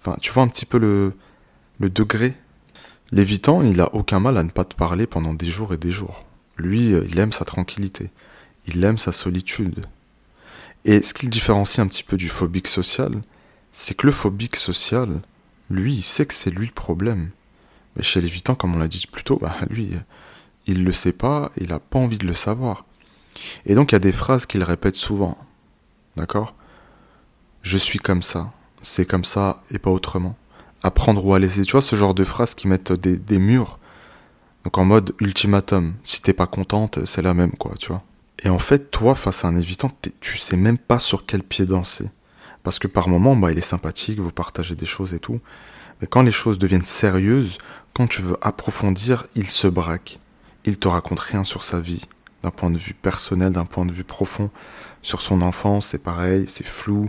Enfin, 0.00 0.16
tu 0.20 0.32
vois 0.32 0.44
un 0.44 0.48
petit 0.48 0.66
peu 0.66 0.78
le, 0.78 1.14
le 1.80 1.90
degré. 1.90 2.34
L'évitant, 3.10 3.62
il 3.62 3.80
a 3.80 3.94
aucun 3.94 4.20
mal 4.20 4.36
à 4.36 4.42
ne 4.42 4.50
pas 4.50 4.64
te 4.64 4.74
parler 4.76 5.06
pendant 5.06 5.34
des 5.34 5.46
jours 5.46 5.74
et 5.74 5.78
des 5.78 5.90
jours. 5.90 6.24
Lui, 6.56 6.90
il 6.90 7.18
aime 7.18 7.32
sa 7.32 7.44
tranquillité 7.44 8.10
il 8.66 8.84
aime 8.84 8.98
sa 8.98 9.12
solitude. 9.12 9.86
Et 10.84 11.02
ce 11.02 11.14
qui 11.14 11.26
le 11.26 11.30
différencie 11.30 11.84
un 11.84 11.88
petit 11.88 12.04
peu 12.04 12.16
du 12.16 12.28
phobique 12.28 12.68
social, 12.68 13.12
c'est 13.72 13.94
que 13.94 14.06
le 14.06 14.12
phobique 14.12 14.56
social, 14.56 15.20
lui, 15.70 15.94
il 15.94 16.02
sait 16.02 16.26
que 16.26 16.34
c'est 16.34 16.50
lui 16.50 16.66
le 16.66 16.72
problème. 16.72 17.30
Mais 17.96 18.02
chez 18.02 18.20
l'évitant, 18.20 18.54
comme 18.54 18.74
on 18.74 18.78
l'a 18.78 18.88
dit 18.88 19.06
plus 19.10 19.24
tôt, 19.24 19.38
bah, 19.40 19.56
lui, 19.70 19.90
il 20.66 20.84
le 20.84 20.92
sait 20.92 21.12
pas, 21.12 21.50
il 21.56 21.68
n'a 21.68 21.78
pas 21.78 21.98
envie 21.98 22.18
de 22.18 22.26
le 22.26 22.34
savoir. 22.34 22.84
Et 23.64 23.74
donc 23.74 23.92
il 23.92 23.94
y 23.94 23.96
a 23.96 24.00
des 24.00 24.12
phrases 24.12 24.46
qu'il 24.46 24.62
répète 24.62 24.96
souvent. 24.96 25.36
D'accord? 26.16 26.54
Je 27.62 27.78
suis 27.78 27.98
comme 27.98 28.22
ça, 28.22 28.52
c'est 28.80 29.06
comme 29.06 29.24
ça 29.24 29.62
et 29.70 29.78
pas 29.78 29.90
autrement. 29.90 30.36
Apprendre 30.82 31.24
ou 31.24 31.34
à 31.34 31.38
laisser. 31.38 31.62
Tu 31.62 31.72
vois 31.72 31.82
ce 31.82 31.96
genre 31.96 32.14
de 32.14 32.24
phrases 32.24 32.54
qui 32.54 32.68
mettent 32.68 32.92
des, 32.92 33.16
des 33.16 33.38
murs. 33.38 33.78
Donc 34.64 34.78
en 34.78 34.84
mode 34.84 35.14
ultimatum. 35.20 35.94
Si 36.04 36.22
t'es 36.22 36.32
pas 36.32 36.46
contente, 36.46 37.04
c'est 37.06 37.22
la 37.22 37.34
même, 37.34 37.52
quoi, 37.52 37.72
tu 37.78 37.88
vois. 37.88 38.02
Et 38.42 38.48
en 38.48 38.58
fait, 38.58 38.90
toi, 38.90 39.14
face 39.14 39.44
à 39.44 39.48
un 39.48 39.56
évitant, 39.56 39.90
tu 40.20 40.36
sais 40.36 40.56
même 40.56 40.78
pas 40.78 40.98
sur 40.98 41.24
quel 41.24 41.42
pied 41.42 41.64
danser. 41.64 42.10
Parce 42.66 42.80
que 42.80 42.88
par 42.88 43.08
moments, 43.08 43.36
bah, 43.36 43.52
il 43.52 43.58
est 43.58 43.60
sympathique, 43.60 44.18
vous 44.18 44.32
partagez 44.32 44.74
des 44.74 44.86
choses 44.86 45.14
et 45.14 45.20
tout. 45.20 45.38
Mais 46.00 46.08
quand 46.08 46.22
les 46.22 46.32
choses 46.32 46.58
deviennent 46.58 46.82
sérieuses, 46.82 47.58
quand 47.94 48.08
tu 48.08 48.22
veux 48.22 48.36
approfondir, 48.40 49.24
il 49.36 49.48
se 49.48 49.68
braque. 49.68 50.18
Il 50.64 50.76
te 50.76 50.88
raconte 50.88 51.20
rien 51.20 51.44
sur 51.44 51.62
sa 51.62 51.78
vie, 51.78 52.02
d'un 52.42 52.50
point 52.50 52.72
de 52.72 52.76
vue 52.76 52.92
personnel, 52.92 53.52
d'un 53.52 53.66
point 53.66 53.86
de 53.86 53.92
vue 53.92 54.02
profond. 54.02 54.50
Sur 55.00 55.22
son 55.22 55.42
enfance, 55.42 55.86
c'est 55.86 56.02
pareil, 56.02 56.46
c'est 56.48 56.66
flou. 56.66 57.08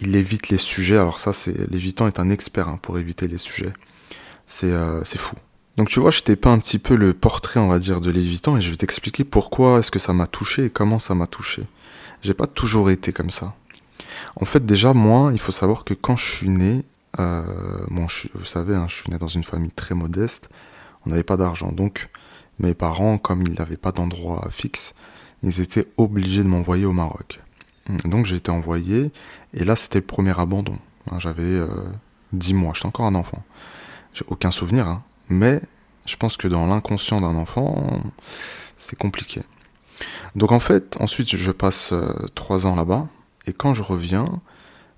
Il 0.00 0.16
évite 0.16 0.48
les 0.48 0.56
sujets. 0.56 0.96
Alors 0.96 1.18
ça, 1.18 1.34
c'est 1.34 1.70
l'évitant 1.70 2.06
est 2.06 2.18
un 2.18 2.30
expert 2.30 2.70
hein, 2.70 2.78
pour 2.80 2.98
éviter 2.98 3.28
les 3.28 3.36
sujets. 3.36 3.74
C'est 4.46 4.72
euh, 4.72 5.04
fou. 5.04 5.36
Donc 5.76 5.90
tu 5.90 6.00
vois, 6.00 6.10
je 6.10 6.20
t'ai 6.20 6.36
peint 6.36 6.54
un 6.54 6.58
petit 6.58 6.78
peu 6.78 6.94
le 6.94 7.12
portrait, 7.12 7.60
on 7.60 7.68
va 7.68 7.78
dire, 7.78 8.00
de 8.00 8.10
l'évitant 8.10 8.56
et 8.56 8.62
je 8.62 8.70
vais 8.70 8.76
t'expliquer 8.76 9.24
pourquoi 9.24 9.80
est-ce 9.80 9.90
que 9.90 9.98
ça 9.98 10.14
m'a 10.14 10.26
touché 10.26 10.64
et 10.64 10.70
comment 10.70 10.98
ça 10.98 11.14
m'a 11.14 11.26
touché. 11.26 11.64
J'ai 12.22 12.32
pas 12.32 12.46
toujours 12.46 12.88
été 12.88 13.12
comme 13.12 13.28
ça. 13.28 13.54
En 14.40 14.44
fait, 14.44 14.64
déjà, 14.64 14.92
moi, 14.92 15.30
il 15.32 15.38
faut 15.38 15.52
savoir 15.52 15.84
que 15.84 15.94
quand 15.94 16.16
je 16.16 16.24
suis 16.24 16.48
né, 16.48 16.84
euh, 17.18 17.42
vous 17.88 18.44
savez, 18.44 18.74
hein, 18.74 18.86
je 18.88 18.94
suis 18.96 19.10
né 19.10 19.18
dans 19.18 19.28
une 19.28 19.44
famille 19.44 19.70
très 19.70 19.94
modeste, 19.94 20.48
on 21.04 21.10
n'avait 21.10 21.22
pas 21.22 21.36
d'argent. 21.36 21.72
Donc, 21.72 22.08
mes 22.58 22.74
parents, 22.74 23.18
comme 23.18 23.42
ils 23.46 23.54
n'avaient 23.54 23.76
pas 23.76 23.92
d'endroit 23.92 24.48
fixe, 24.50 24.94
ils 25.42 25.60
étaient 25.60 25.86
obligés 25.96 26.42
de 26.42 26.48
m'envoyer 26.48 26.86
au 26.86 26.92
Maroc. 26.92 27.40
Donc 28.04 28.26
j'ai 28.26 28.36
été 28.36 28.50
envoyé, 28.50 29.12
et 29.54 29.64
là 29.64 29.76
c'était 29.76 30.00
le 30.00 30.06
premier 30.06 30.38
abandon. 30.38 30.76
Hein, 31.10 31.18
j'avais 31.18 31.42
euh, 31.42 31.68
10 32.32 32.54
mois, 32.54 32.72
j'étais 32.74 32.86
encore 32.86 33.06
un 33.06 33.14
enfant. 33.14 33.44
J'ai 34.12 34.24
aucun 34.28 34.50
souvenir, 34.50 34.88
hein. 34.88 35.02
Mais 35.28 35.60
je 36.04 36.16
pense 36.16 36.36
que 36.36 36.48
dans 36.48 36.66
l'inconscient 36.66 37.20
d'un 37.20 37.36
enfant, 37.36 38.02
c'est 38.74 38.98
compliqué. 38.98 39.42
Donc 40.34 40.52
en 40.52 40.58
fait, 40.58 40.96
ensuite 41.00 41.36
je 41.36 41.50
passe 41.50 41.92
euh, 41.92 42.12
trois 42.34 42.66
ans 42.66 42.74
là-bas, 42.74 43.06
et 43.46 43.52
quand 43.52 43.74
je 43.74 43.82
reviens, 43.82 44.26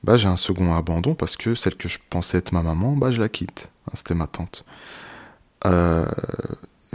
bah, 0.04 0.16
j'ai 0.16 0.28
un 0.28 0.36
second 0.36 0.74
abandon 0.74 1.14
parce 1.14 1.36
que 1.36 1.54
celle 1.54 1.76
que 1.76 1.88
je 1.88 1.98
pensais 2.10 2.38
être 2.38 2.52
ma 2.52 2.62
maman, 2.62 2.96
bah, 2.96 3.10
je 3.10 3.20
la 3.20 3.28
quitte. 3.28 3.70
Hein, 3.86 3.92
c'était 3.94 4.14
ma 4.14 4.26
tante. 4.26 4.64
Euh, 5.66 6.06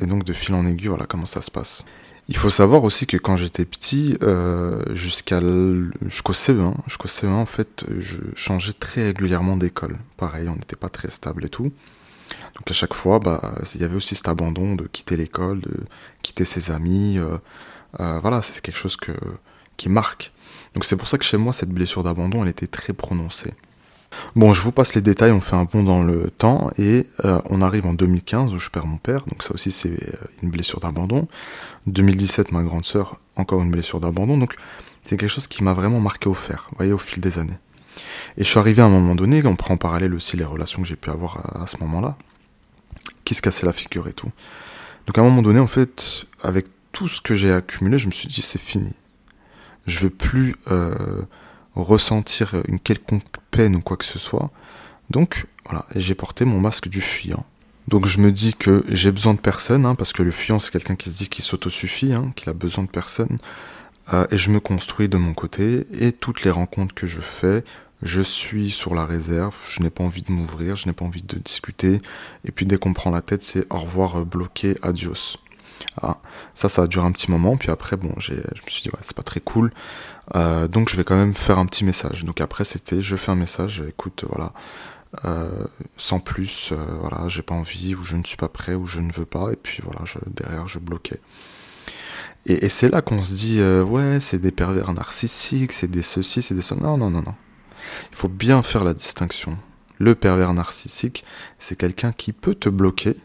et 0.01 0.05
donc 0.05 0.23
de 0.23 0.33
fil 0.33 0.55
en 0.55 0.65
aiguille, 0.65 0.87
voilà 0.87 1.05
comment 1.05 1.25
ça 1.25 1.41
se 1.41 1.51
passe. 1.51 1.85
Il 2.29 2.37
faut 2.37 2.49
savoir 2.49 2.85
aussi 2.85 3.05
que 3.05 3.17
quand 3.17 3.35
j'étais 3.35 3.65
petit, 3.65 4.15
euh, 4.23 4.81
jusqu'à 4.95 5.41
jusqu'au 6.05 6.31
CE1, 6.31 6.73
jusqu'au 6.87 7.09
CE1 7.09 7.33
en 7.33 7.45
fait, 7.45 7.83
je 7.99 8.19
changeais 8.33 8.71
très 8.71 9.03
régulièrement 9.03 9.57
d'école. 9.57 9.99
Pareil, 10.15 10.47
on 10.47 10.55
n'était 10.55 10.77
pas 10.77 10.87
très 10.87 11.09
stable 11.09 11.43
et 11.45 11.49
tout. 11.49 11.73
Donc 12.55 12.69
à 12.69 12.73
chaque 12.73 12.93
fois, 12.93 13.19
bah, 13.19 13.55
il 13.75 13.81
y 13.81 13.83
avait 13.83 13.95
aussi 13.95 14.15
cet 14.15 14.29
abandon 14.29 14.75
de 14.75 14.85
quitter 14.85 15.17
l'école, 15.17 15.59
de 15.59 15.75
quitter 16.21 16.45
ses 16.45 16.71
amis. 16.71 17.19
Euh, 17.19 18.19
voilà, 18.19 18.41
c'est 18.41 18.61
quelque 18.61 18.77
chose 18.77 18.95
qui 19.75 19.89
marque. 19.89 20.31
Donc 20.73 20.85
c'est 20.85 20.95
pour 20.95 21.07
ça 21.07 21.17
que 21.17 21.23
chez 21.23 21.37
moi, 21.37 21.53
cette 21.53 21.69
blessure 21.69 22.03
d'abandon, 22.03 22.43
elle 22.43 22.49
était 22.49 22.67
très 22.67 22.93
prononcée. 22.93 23.53
Bon, 24.35 24.53
je 24.53 24.61
vous 24.61 24.71
passe 24.71 24.95
les 24.95 25.01
détails, 25.01 25.31
on 25.31 25.39
fait 25.39 25.55
un 25.55 25.65
bond 25.65 25.83
dans 25.83 26.03
le 26.03 26.29
temps 26.29 26.69
et 26.77 27.07
euh, 27.25 27.39
on 27.49 27.61
arrive 27.61 27.85
en 27.85 27.93
2015 27.93 28.53
où 28.53 28.59
je 28.59 28.69
perds 28.69 28.85
mon 28.85 28.97
père, 28.97 29.23
donc 29.25 29.43
ça 29.43 29.53
aussi 29.53 29.71
c'est 29.71 29.97
une 30.41 30.49
blessure 30.49 30.79
d'abandon. 30.79 31.27
2017, 31.87 32.51
ma 32.51 32.63
grande 32.63 32.85
sœur, 32.85 33.19
encore 33.35 33.61
une 33.61 33.71
blessure 33.71 33.99
d'abandon, 33.99 34.37
donc 34.37 34.55
c'est 35.03 35.17
quelque 35.17 35.29
chose 35.29 35.47
qui 35.47 35.63
m'a 35.63 35.73
vraiment 35.73 35.99
marqué 35.99 36.29
au 36.29 36.33
fer, 36.33 36.67
vous 36.71 36.77
voyez, 36.77 36.93
au 36.93 36.97
fil 36.97 37.21
des 37.21 37.39
années. 37.39 37.57
Et 38.37 38.43
je 38.43 38.49
suis 38.49 38.59
arrivé 38.59 38.81
à 38.81 38.85
un 38.85 38.89
moment 38.89 39.15
donné, 39.15 39.45
on 39.45 39.55
prend 39.55 39.75
en 39.75 39.77
parallèle 39.77 40.13
aussi 40.13 40.37
les 40.37 40.45
relations 40.45 40.81
que 40.81 40.87
j'ai 40.87 40.95
pu 40.95 41.09
avoir 41.09 41.61
à, 41.61 41.67
ce 41.67 41.77
moment-là, 41.77 42.17
qui 43.25 43.35
se 43.35 43.41
cassait 43.41 43.65
la 43.65 43.73
figure 43.73 44.07
et 44.07 44.13
tout. 44.13 44.31
Donc 45.05 45.17
à 45.17 45.21
un 45.21 45.25
moment 45.25 45.41
donné, 45.41 45.59
en 45.59 45.67
fait, 45.67 46.25
avec 46.41 46.67
tout 46.91 47.07
ce 47.07 47.21
que 47.21 47.35
j'ai 47.35 47.51
accumulé, 47.51 47.97
je 47.97 48.07
me 48.07 48.11
suis 48.11 48.27
dit 48.27 48.41
c'est 48.41 48.61
fini. 48.61 48.93
Je 49.85 50.05
veux 50.05 50.09
plus 50.09 50.55
euh, 50.71 51.21
ressentir 51.75 52.55
une 52.67 52.79
quelconque 52.79 53.23
peine 53.51 53.75
ou 53.75 53.81
quoi 53.81 53.97
que 53.97 54.05
ce 54.05 54.19
soit. 54.19 54.51
Donc 55.09 55.45
voilà, 55.65 55.85
j'ai 55.95 56.15
porté 56.15 56.45
mon 56.45 56.59
masque 56.59 56.87
du 56.87 57.01
fuyant. 57.01 57.45
Donc 57.87 58.05
je 58.05 58.19
me 58.19 58.31
dis 58.31 58.53
que 58.53 58.83
j'ai 58.87 59.11
besoin 59.11 59.33
de 59.33 59.39
personne, 59.39 59.85
hein, 59.85 59.95
parce 59.95 60.13
que 60.13 60.23
le 60.23 60.31
fuyant 60.31 60.59
c'est 60.59 60.71
quelqu'un 60.71 60.95
qui 60.95 61.09
se 61.09 61.17
dit 61.17 61.27
qu'il 61.27 61.43
s'autosuffit, 61.43 62.13
hein, 62.13 62.31
qu'il 62.35 62.49
a 62.49 62.53
besoin 62.53 62.83
de 62.83 62.89
personne. 62.89 63.39
Euh, 64.13 64.25
et 64.31 64.37
je 64.37 64.51
me 64.51 64.59
construis 64.59 65.09
de 65.09 65.17
mon 65.17 65.33
côté, 65.33 65.85
et 65.93 66.11
toutes 66.11 66.43
les 66.43 66.51
rencontres 66.51 66.93
que 66.93 67.07
je 67.07 67.21
fais, 67.21 67.63
je 68.01 68.21
suis 68.21 68.69
sur 68.69 68.95
la 68.95 69.05
réserve, 69.05 69.55
je 69.67 69.81
n'ai 69.81 69.89
pas 69.89 70.03
envie 70.03 70.23
de 70.23 70.31
m'ouvrir, 70.31 70.75
je 70.75 70.87
n'ai 70.87 70.93
pas 70.93 71.05
envie 71.05 71.23
de 71.23 71.37
discuter, 71.37 72.01
et 72.43 72.51
puis 72.51 72.65
dès 72.65 72.77
qu'on 72.77 72.93
prend 72.93 73.11
la 73.11 73.21
tête, 73.21 73.41
c'est 73.41 73.65
au 73.71 73.77
revoir 73.77 74.19
euh, 74.19 74.25
bloqué, 74.25 74.75
adios. 74.81 75.37
Ah, 76.01 76.17
ça, 76.53 76.69
ça 76.69 76.83
a 76.83 76.87
duré 76.87 77.05
un 77.05 77.11
petit 77.11 77.29
moment, 77.29 77.55
puis 77.57 77.69
après, 77.69 77.97
bon, 77.97 78.13
je 78.17 78.33
me 78.33 78.39
suis 78.67 78.83
dit, 78.83 78.89
ouais, 78.89 78.99
c'est 79.01 79.15
pas 79.15 79.23
très 79.23 79.39
cool, 79.39 79.71
euh, 80.35 80.67
donc 80.67 80.89
je 80.89 80.95
vais 80.97 81.03
quand 81.03 81.15
même 81.15 81.33
faire 81.33 81.59
un 81.59 81.65
petit 81.65 81.85
message. 81.85 82.25
Donc 82.25 82.41
après, 82.41 82.63
c'était, 82.63 83.01
je 83.01 83.15
fais 83.15 83.31
un 83.31 83.35
message, 83.35 83.83
écoute, 83.87 84.25
voilà, 84.27 84.53
euh, 85.25 85.65
sans 85.97 86.19
plus, 86.19 86.71
euh, 86.71 86.97
voilà, 86.99 87.27
j'ai 87.27 87.43
pas 87.43 87.53
envie, 87.53 87.95
ou 87.95 88.03
je 88.03 88.15
ne 88.15 88.23
suis 88.23 88.37
pas 88.37 88.49
prêt, 88.49 88.73
ou 88.73 88.85
je 88.85 89.01
ne 89.01 89.11
veux 89.11 89.25
pas, 89.25 89.51
et 89.51 89.55
puis 89.55 89.81
voilà, 89.83 90.01
derrière, 90.27 90.67
je 90.67 90.79
bloquais. 90.79 91.21
Et, 92.45 92.65
et 92.65 92.69
c'est 92.69 92.89
là 92.89 93.01
qu'on 93.01 93.21
se 93.21 93.33
dit, 93.33 93.61
ouais, 93.61 94.19
c'est 94.19 94.39
des 94.39 94.51
pervers 94.51 94.91
narcissiques, 94.93 95.71
c'est 95.71 95.87
des 95.89 96.01
ceci, 96.01 96.41
c'est 96.41 96.55
des 96.55 96.61
cela. 96.61 96.81
Non, 96.81 96.97
non, 96.97 97.09
non, 97.09 97.21
non. 97.21 97.35
Il 98.11 98.15
faut 98.15 98.29
bien 98.29 98.63
faire 98.63 98.83
la 98.83 98.93
distinction. 98.93 99.57
Le 99.99 100.15
pervers 100.15 100.53
narcissique, 100.53 101.23
c'est 101.59 101.77
quelqu'un 101.77 102.11
qui 102.11 102.33
peut 102.33 102.55
te 102.55 102.67
bloquer, 102.67 103.15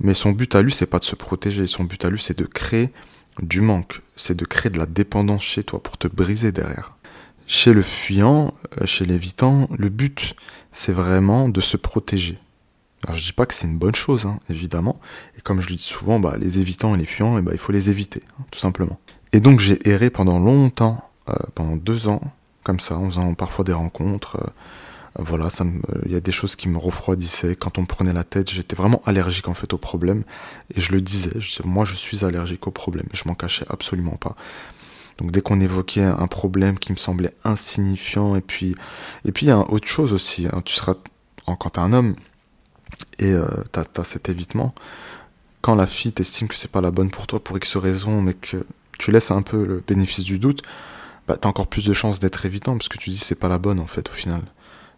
mais 0.00 0.14
son 0.14 0.32
but 0.32 0.54
à 0.54 0.62
lui, 0.62 0.72
c'est 0.72 0.86
pas 0.86 0.98
de 0.98 1.04
se 1.04 1.14
protéger. 1.14 1.66
Son 1.66 1.84
but 1.84 2.04
à 2.04 2.10
lui, 2.10 2.18
c'est 2.18 2.38
de 2.38 2.46
créer 2.46 2.90
du 3.42 3.60
manque. 3.60 4.02
C'est 4.16 4.36
de 4.36 4.44
créer 4.44 4.70
de 4.70 4.78
la 4.78 4.86
dépendance 4.86 5.42
chez 5.42 5.64
toi 5.64 5.82
pour 5.82 5.98
te 5.98 6.08
briser 6.08 6.52
derrière. 6.52 6.96
Chez 7.46 7.72
le 7.72 7.82
fuyant, 7.82 8.54
euh, 8.80 8.86
chez 8.86 9.04
l'évitant, 9.04 9.68
le 9.76 9.88
but, 9.88 10.36
c'est 10.72 10.92
vraiment 10.92 11.48
de 11.48 11.60
se 11.60 11.76
protéger. 11.76 12.38
Alors 13.04 13.16
je 13.16 13.24
dis 13.24 13.32
pas 13.32 13.46
que 13.46 13.54
c'est 13.54 13.66
une 13.66 13.78
bonne 13.78 13.94
chose, 13.94 14.26
hein, 14.26 14.38
évidemment. 14.48 15.00
Et 15.36 15.40
comme 15.40 15.60
je 15.60 15.68
le 15.68 15.74
dis 15.74 15.82
souvent, 15.82 16.20
bah, 16.20 16.36
les 16.38 16.58
évitants 16.58 16.94
et 16.94 16.98
les 16.98 17.06
fuyants, 17.06 17.38
eh 17.38 17.42
bah, 17.42 17.52
il 17.52 17.58
faut 17.58 17.72
les 17.72 17.90
éviter, 17.90 18.22
hein, 18.38 18.44
tout 18.50 18.60
simplement. 18.60 19.00
Et 19.32 19.40
donc 19.40 19.58
j'ai 19.58 19.88
erré 19.88 20.10
pendant 20.10 20.38
longtemps, 20.38 21.02
euh, 21.28 21.34
pendant 21.54 21.76
deux 21.76 22.08
ans, 22.08 22.20
comme 22.62 22.78
ça, 22.78 22.96
en 22.98 23.06
faisant 23.06 23.34
parfois 23.34 23.64
des 23.64 23.72
rencontres. 23.72 24.36
Euh, 24.36 24.50
voilà, 25.18 25.48
il 26.06 26.12
y 26.12 26.16
a 26.16 26.20
des 26.20 26.32
choses 26.32 26.56
qui 26.56 26.68
me 26.68 26.78
refroidissaient. 26.78 27.56
Quand 27.56 27.78
on 27.78 27.82
me 27.82 27.86
prenait 27.86 28.12
la 28.12 28.24
tête, 28.24 28.50
j'étais 28.50 28.76
vraiment 28.76 29.02
allergique 29.06 29.48
en 29.48 29.54
fait 29.54 29.72
au 29.72 29.78
problème. 29.78 30.22
Et 30.74 30.80
je 30.80 30.92
le 30.92 31.00
disais, 31.00 31.32
moi 31.64 31.84
je 31.84 31.94
suis 31.96 32.24
allergique 32.24 32.66
au 32.66 32.70
problème. 32.70 33.06
Je 33.12 33.24
m'en 33.26 33.34
cachais 33.34 33.64
absolument 33.68 34.16
pas. 34.16 34.36
Donc 35.18 35.32
dès 35.32 35.42
qu'on 35.42 35.60
évoquait 35.60 36.04
un 36.04 36.26
problème 36.28 36.78
qui 36.78 36.92
me 36.92 36.96
semblait 36.96 37.34
insignifiant, 37.44 38.36
et 38.36 38.40
puis 38.40 38.74
et 39.24 39.32
puis 39.32 39.46
il 39.46 39.48
y 39.50 39.52
a 39.52 39.58
autre 39.58 39.86
chose 39.86 40.12
aussi. 40.12 40.46
Hein. 40.50 40.62
tu 40.64 40.74
seras 40.74 40.94
quand 41.44 41.70
t'es 41.70 41.80
un 41.80 41.92
homme 41.92 42.14
et 43.18 43.32
euh, 43.32 43.46
t'as 43.72 43.84
as 43.96 44.04
cet 44.04 44.28
évitement. 44.28 44.74
Quand 45.60 45.74
la 45.74 45.86
fille 45.86 46.12
t'estime 46.12 46.48
que 46.48 46.54
c'est 46.54 46.70
pas 46.70 46.80
la 46.80 46.90
bonne 46.90 47.10
pour 47.10 47.26
toi 47.26 47.42
pour 47.42 47.56
X 47.56 47.76
raison, 47.76 48.22
mais 48.22 48.34
que 48.34 48.64
tu 48.98 49.10
laisses 49.10 49.30
un 49.30 49.42
peu 49.42 49.64
le 49.64 49.82
bénéfice 49.86 50.24
du 50.24 50.38
doute, 50.38 50.62
bah 51.28 51.36
t'as 51.36 51.48
encore 51.48 51.66
plus 51.66 51.84
de 51.84 51.92
chances 51.92 52.18
d'être 52.18 52.46
évitant 52.46 52.76
parce 52.76 52.88
que 52.88 52.96
tu 52.96 53.10
dis 53.10 53.18
c'est 53.18 53.34
pas 53.34 53.48
la 53.48 53.58
bonne 53.58 53.80
en 53.80 53.86
fait 53.86 54.08
au 54.08 54.12
final. 54.12 54.42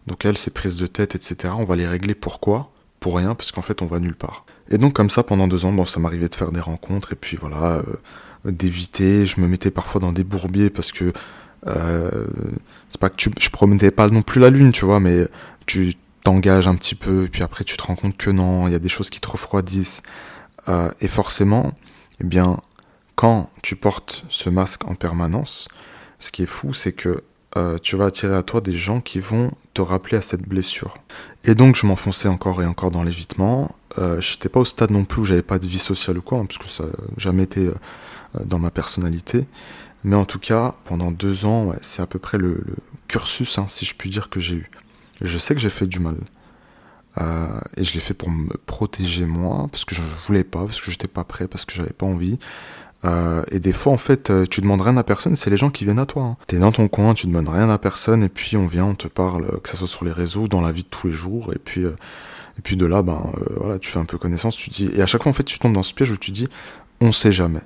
Donc 0.07 0.25
elle, 0.25 0.37
ses 0.37 0.51
prises 0.51 0.75
de 0.75 0.87
tête, 0.87 1.15
etc., 1.15 1.53
on 1.57 1.63
va 1.63 1.75
les 1.75 1.87
régler 1.87 2.15
pourquoi? 2.15 2.71
Pour 2.99 3.17
rien, 3.17 3.35
parce 3.35 3.51
qu'en 3.51 3.61
fait, 3.61 3.81
on 3.81 3.85
va 3.85 3.99
nulle 3.99 4.15
part. 4.15 4.45
Et 4.69 4.77
donc 4.77 4.93
comme 4.93 5.09
ça, 5.09 5.23
pendant 5.23 5.47
deux 5.47 5.65
ans, 5.65 5.73
bon, 5.73 5.85
ça 5.85 5.99
m'arrivait 5.99 6.29
de 6.29 6.35
faire 6.35 6.51
des 6.51 6.59
rencontres, 6.59 7.13
et 7.13 7.15
puis 7.15 7.37
voilà, 7.37 7.81
euh, 8.45 8.51
d'éviter. 8.51 9.25
Je 9.25 9.41
me 9.41 9.47
mettais 9.47 9.71
parfois 9.71 10.01
dans 10.01 10.11
des 10.11 10.23
bourbiers, 10.23 10.69
parce 10.69 10.91
que 10.91 11.11
euh, 11.67 12.27
c'est 12.89 12.99
pas 12.99 13.09
que 13.09 13.15
tu, 13.15 13.31
je 13.39 13.49
promettais 13.49 13.91
pas 13.91 14.09
non 14.09 14.21
plus 14.21 14.41
la 14.41 14.49
lune, 14.49 14.71
tu 14.71 14.85
vois, 14.85 14.99
mais 14.99 15.27
tu 15.65 15.95
t'engages 16.23 16.67
un 16.67 16.75
petit 16.75 16.95
peu, 16.95 17.25
et 17.25 17.27
puis 17.27 17.43
après 17.43 17.63
tu 17.63 17.77
te 17.77 17.83
rends 17.83 17.95
compte 17.95 18.17
que 18.17 18.29
non, 18.29 18.67
il 18.67 18.71
y 18.71 18.75
a 18.75 18.79
des 18.79 18.89
choses 18.89 19.09
qui 19.09 19.19
te 19.19 19.29
refroidissent. 19.29 20.03
Euh, 20.69 20.91
et 21.01 21.07
forcément, 21.07 21.73
eh 22.21 22.23
bien, 22.23 22.59
quand 23.15 23.49
tu 23.61 23.75
portes 23.75 24.23
ce 24.29 24.49
masque 24.49 24.85
en 24.85 24.95
permanence, 24.95 25.67
ce 26.19 26.31
qui 26.31 26.43
est 26.43 26.47
fou, 26.47 26.73
c'est 26.73 26.93
que 26.93 27.23
euh, 27.55 27.77
tu 27.77 27.95
vas 27.95 28.05
attirer 28.05 28.35
à 28.35 28.41
toi 28.41 28.61
des 28.61 28.75
gens 28.75 28.99
qui 28.99 29.19
vont 29.19 29.51
te 29.73 29.81
rappeler 29.81 30.17
à 30.17 30.21
cette 30.21 30.47
blessure. 30.47 30.97
Et 31.43 31.53
donc 31.53 31.75
je 31.75 31.85
m'enfonçais 31.85 32.27
encore 32.27 32.61
et 32.61 32.65
encore 32.65 32.89
dans 32.89 33.03
l'évitement. 33.03 33.75
Euh, 33.99 34.19
je 34.19 34.33
n'étais 34.33 34.49
pas 34.49 34.59
au 34.59 34.65
stade 34.65 34.89
non 34.89 35.05
plus 35.05 35.21
où 35.21 35.25
j'avais 35.25 35.43
pas 35.43 35.59
de 35.59 35.67
vie 35.67 35.77
sociale 35.77 36.17
ou 36.17 36.21
quoi, 36.21 36.39
hein, 36.39 36.45
parce 36.45 36.57
que 36.57 36.67
ça 36.67 36.85
n'a 36.85 36.93
jamais 37.17 37.43
été 37.43 37.67
euh, 37.67 37.73
dans 38.45 38.57
ma 38.57 38.71
personnalité. 38.71 39.45
Mais 40.03 40.15
en 40.15 40.25
tout 40.25 40.39
cas, 40.39 40.73
pendant 40.83 41.11
deux 41.11 41.45
ans, 41.45 41.73
c'est 41.81 42.01
à 42.01 42.07
peu 42.07 42.19
près 42.19 42.37
le, 42.37 42.63
cursus, 43.07 43.57
hein, 43.57 43.65
si 43.67 43.85
je 43.85 43.95
puis 43.95 44.09
dire, 44.09 44.29
que 44.29 44.39
j'ai 44.39 44.55
eu. 44.55 44.71
Je 45.21 45.37
sais 45.37 45.53
que 45.53 45.61
j'ai 45.61 45.69
fait 45.69 45.87
du 45.87 45.99
mal. 45.99 46.17
et 47.77 47.83
je 47.85 47.93
l'ai 47.93 47.99
fait 48.01 48.13
pour 48.15 48.29
me 48.29 48.49
protéger 48.65 49.25
moi, 49.25 49.67
parce 49.71 49.85
que 49.85 49.95
je 49.95 50.01
ne 50.01 50.07
voulais 50.25 50.43
pas, 50.43 50.65
parce 50.65 50.81
que 50.81 50.91
j'étais 50.91 51.07
pas 51.07 51.23
prêt, 51.23 51.47
parce 51.47 51.63
que 51.63 51.73
j'avais 51.73 51.93
pas 51.93 52.05
envie. 52.05 52.37
Euh, 53.05 53.43
et 53.51 53.59
des 53.59 53.73
fois, 53.73 53.91
en 53.91 53.97
fait, 53.97 54.29
euh, 54.29 54.45
tu 54.49 54.61
demandes 54.61 54.81
rien 54.81 54.95
à 54.97 55.03
personne, 55.03 55.35
c'est 55.35 55.49
les 55.49 55.57
gens 55.57 55.69
qui 55.69 55.83
viennent 55.83 55.99
à 55.99 56.05
toi. 56.05 56.23
Hein. 56.23 56.37
T'es 56.47 56.57
dans 56.57 56.71
ton 56.71 56.87
coin, 56.87 57.13
tu 57.13 57.27
demandes 57.27 57.49
rien 57.49 57.69
à 57.69 57.77
personne, 57.77 58.23
et 58.23 58.29
puis 58.29 58.55
on 58.55 58.65
vient, 58.65 58.85
on 58.85 58.95
te 58.95 59.07
parle, 59.07 59.45
euh, 59.45 59.57
que 59.61 59.69
ça 59.69 59.77
soit 59.77 59.87
sur 59.87 60.05
les 60.05 60.11
réseaux, 60.11 60.47
dans 60.47 60.61
la 60.61 60.71
vie 60.71 60.83
de 60.83 60.87
tous 60.87 61.07
les 61.07 61.13
jours, 61.13 61.51
et 61.53 61.59
puis, 61.59 61.83
et 61.83 62.61
puis 62.63 62.77
de 62.77 62.85
là, 62.85 63.01
ben 63.01 63.33
voilà, 63.57 63.79
tu 63.79 63.91
fais 63.91 63.99
un 63.99 64.05
peu 64.05 64.17
connaissance, 64.17 64.55
tu 64.55 64.69
dis, 64.69 64.89
et 64.93 65.01
à 65.01 65.05
chaque 65.05 65.23
fois, 65.23 65.29
en 65.29 65.33
fait, 65.33 65.43
tu 65.43 65.59
tombes 65.59 65.73
dans 65.73 65.83
ce 65.83 65.93
piège 65.93 66.11
où 66.11 66.17
tu 66.17 66.31
dis, 66.31 66.47
on 67.01 67.11
sait 67.11 67.31
jamais. 67.31 67.61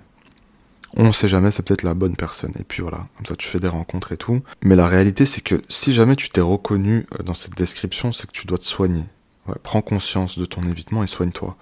On 0.96 1.12
sait 1.12 1.27
jamais, 1.27 1.51
c'est 1.51 1.63
peut-être 1.63 1.84
la 1.84 1.94
bonne 1.94 2.15
personne. 2.15 2.53
Et 2.58 2.63
puis 2.63 2.82
voilà, 2.82 3.06
comme 3.17 3.25
ça 3.25 3.36
tu 3.36 3.48
fais 3.48 3.60
des 3.60 3.67
rencontres 3.67 4.13
et 4.13 4.17
tout. 4.17 4.41
Mais 4.63 4.75
la 4.75 4.88
réalité, 4.88 5.25
c'est 5.25 5.41
que 5.41 5.62
si 5.67 5.94
jamais 5.94 6.15
tu 6.15 6.29
t'es 6.29 6.41
reconnu 6.41 7.06
dans 7.24 7.34
cette 7.34 7.56
description, 7.56 8.12
c'est 8.12 8.25
que 8.25 8.32
tu 8.32 8.48
dois 8.48 8.58
te 8.58 8.63
soigner. 8.63 9.03
Prends 9.63 9.82
conscience 9.82 10.39
de 10.39 10.46
ton 10.46 10.62
évitement 10.62 11.03
et 11.03 11.08
soigne-toi. 11.08 11.56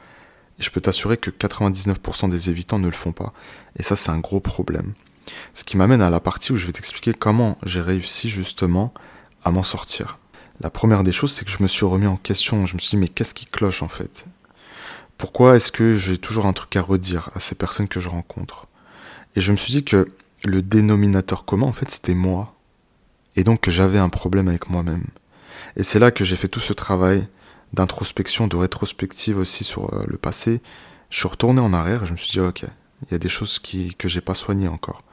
Et 0.60 0.64
je 0.64 0.72
peux 0.72 0.82
t'assurer 0.82 1.18
que 1.18 1.30
99% 1.30 2.30
des 2.30 2.50
évitants 2.50 2.80
ne 2.80 2.88
le 2.88 2.94
font 2.94 3.12
pas. 3.12 3.34
Et 3.78 3.84
ça, 3.84 3.96
c'est 3.96 4.12
un 4.12 4.20
gros 4.20 4.40
problème. 4.40 4.94
Ce 5.54 5.64
qui 5.64 5.78
m'amène 5.78 6.02
à 6.02 6.10
la 6.10 6.20
partie 6.20 6.52
où 6.52 6.56
je 6.56 6.66
vais 6.66 6.72
t'expliquer 6.72 7.14
comment 7.14 7.58
j'ai 7.64 7.82
réussi 7.82 8.30
justement 8.30 8.94
à 9.44 9.52
m'en 9.52 9.64
sortir. 9.64 10.20
La 10.62 10.70
première 10.70 11.04
des 11.04 11.12
choses, 11.12 11.34
c'est 11.34 11.46
que 11.46 11.52
je 11.52 11.62
me 11.62 11.68
suis 11.68 11.86
remis 11.86 12.08
en 12.08 12.18
question. 12.18 12.66
Je 12.66 12.76
me 12.76 12.80
suis 12.80 12.92
dit, 12.92 12.98
mais 12.98 13.08
qu'est-ce 13.08 13.34
qui 13.34 13.46
cloche 13.46 13.84
en 13.84 13.90
fait? 13.90 14.26
Pourquoi 15.18 15.56
est-ce 15.56 15.72
que 15.72 15.96
j'ai 15.96 16.18
toujours 16.18 16.46
un 16.46 16.54
truc 16.54 16.76
à 16.76 16.82
redire 16.82 17.30
à 17.36 17.40
ces 17.40 17.56
personnes 17.56 17.88
que 17.88 18.00
je 18.00 18.10
rencontre? 18.10 18.68
Et 19.36 19.42
je 19.42 19.52
me 19.52 19.58
suis 19.58 19.74
dit 19.74 19.84
que 19.84 20.08
le 20.44 20.62
dénominateur 20.62 21.46
commun, 21.46 21.68
en 21.68 21.74
fait, 21.74 21.90
c'était 21.90 22.14
moi. 22.14 22.54
Et 23.36 23.44
donc 23.44 23.62
que 23.62 23.72
j'avais 23.72 24.00
un 24.00 24.10
problème 24.10 24.48
avec 24.48 24.70
moi-même. 24.70 25.06
Et 25.76 25.84
c'est 25.84 26.00
là 26.00 26.12
que 26.12 26.24
j'ai 26.24 26.36
fait 26.36 26.48
tout 26.48 26.60
ce 26.60 26.74
travail 26.74 27.28
d'introspection, 27.74 28.48
de 28.48 28.56
rétrospective 28.56 29.38
aussi 29.38 29.64
sur 29.64 29.94
euh, 29.94 30.06
le 30.08 30.18
passé, 30.18 30.62
je 31.10 31.20
suis 31.20 31.28
retourné 31.28 31.62
en 31.62 31.74
arrière 31.74 32.04
et 32.04 32.06
je 32.06 32.14
me 32.14 32.18
suis 32.18 32.32
dit, 32.32 32.40
ok, 32.40 32.64
il 33.04 33.12
y 33.12 33.16
a 33.16 33.20
des 33.20 33.30
choses 33.30 33.60
qui, 33.60 33.96
que 33.96 34.08
j'ai 34.08 34.22
pas 34.22 34.36
soignées 34.36 34.68
encore. 34.68 35.04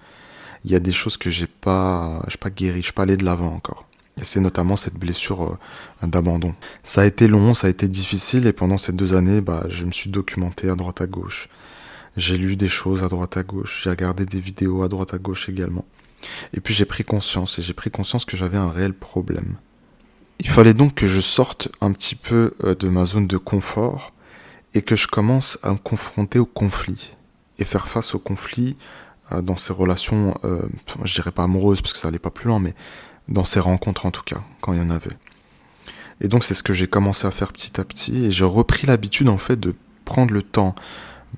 Il 0.65 0.71
y 0.71 0.75
a 0.75 0.81
des 0.81 0.93
choses 0.93 1.17
que 1.17 1.31
j'ai 1.31 1.47
pas, 1.47 2.25
pas 2.41 2.51
guéri, 2.51 2.81
je 2.81 2.87
suis 2.87 2.93
pas 2.93 3.03
allé 3.03 3.17
de 3.17 3.25
l'avant 3.25 3.53
encore. 3.53 3.87
Et 4.21 4.25
c'est 4.25 4.41
notamment 4.41 4.77
cette 4.77 4.95
blessure 4.95 5.59
euh, 6.03 6.07
d'abandon. 6.07 6.55
Ça 6.83 7.03
a 7.03 7.05
été 7.05 7.27
long, 7.29 7.55
ça 7.55 7.67
a 7.67 7.71
été 7.71 7.89
difficile, 7.89 8.47
et 8.47 8.53
pendant 8.53 8.77
ces 8.77 8.93
deux 8.93 9.15
années, 9.15 9.41
bah, 9.41 9.65
je 9.69 9.87
me 9.87 9.91
suis 9.91 10.11
documenté 10.11 10.69
à 10.69 10.75
droite 10.75 11.01
à 11.01 11.07
gauche. 11.07 11.49
J'ai 12.17 12.37
lu 12.37 12.57
des 12.57 12.69
choses 12.69 13.03
à 13.05 13.09
droite 13.09 13.37
à 13.39 13.43
gauche, 13.43 13.83
j'ai 13.85 13.91
regardé 13.91 14.27
des 14.27 14.41
vidéos 14.41 14.83
à 14.83 14.89
droite 14.89 15.15
à 15.15 15.19
gauche 15.19 15.49
également. 15.49 15.87
Et 16.53 16.61
puis 16.61 16.75
j'ai 16.75 16.85
pris 16.85 17.05
conscience, 17.05 17.59
et 17.59 17.63
j'ai 17.63 17.73
pris 17.73 17.91
conscience 17.91 18.25
que 18.25 18.37
j'avais 18.37 18.59
un 18.59 18.71
réel 18.71 18.93
problème. 18.93 19.57
Il 20.45 20.49
fallait 20.49 20.75
donc 20.75 20.97
que 20.97 21.07
je 21.07 21.21
sorte 21.21 21.69
un 21.81 21.93
petit 21.93 22.17
peu 22.17 22.55
euh, 22.65 22.75
de 22.75 22.89
ma 22.89 23.05
zone 23.05 23.29
de 23.29 23.37
confort 23.37 24.13
et 24.75 24.83
que 24.83 24.97
je 24.97 25.07
commence 25.07 25.57
à 25.63 25.71
me 25.71 25.79
confronter 25.79 26.41
au 26.41 26.47
conflit 26.47 27.15
et 27.61 27.65
faire 27.65 27.87
face 27.87 28.17
au 28.17 28.19
conflit 28.19 28.77
euh, 29.31 29.41
dans 29.41 29.55
ces 29.55 29.73
relations, 29.73 30.37
euh, 30.43 30.63
je 31.05 31.15
dirais 31.15 31.31
pas 31.31 31.45
amoureuses 31.45 31.81
parce 31.81 31.93
que 31.93 32.01
ça 32.01 32.09
allait 32.09 32.19
pas 32.19 32.31
plus 32.31 32.49
loin, 32.49 32.59
mais 32.59 32.75
dans 33.29 33.45
ces 33.45 33.61
rencontres 33.61 34.05
en 34.05 34.11
tout 34.11 34.25
cas, 34.25 34.43
quand 34.61 34.73
il 34.73 34.81
y 34.81 34.83
en 34.83 34.91
avait. 34.91 35.17
Et 36.21 36.27
donc 36.27 36.43
c'est 36.43 36.55
ce 36.55 36.65
que 36.65 36.73
j'ai 36.73 36.89
commencé 36.89 37.25
à 37.25 37.31
faire 37.31 37.53
petit 37.53 37.81
à 37.81 37.85
petit 37.85 38.25
et 38.25 38.33
j'ai 38.33 38.45
repris 38.45 38.89
l'habitude 38.89 39.29
en 39.29 39.39
fait 39.39 39.61
de 39.61 39.77
prendre 40.05 40.35
le 40.35 40.43
temps 40.43 40.75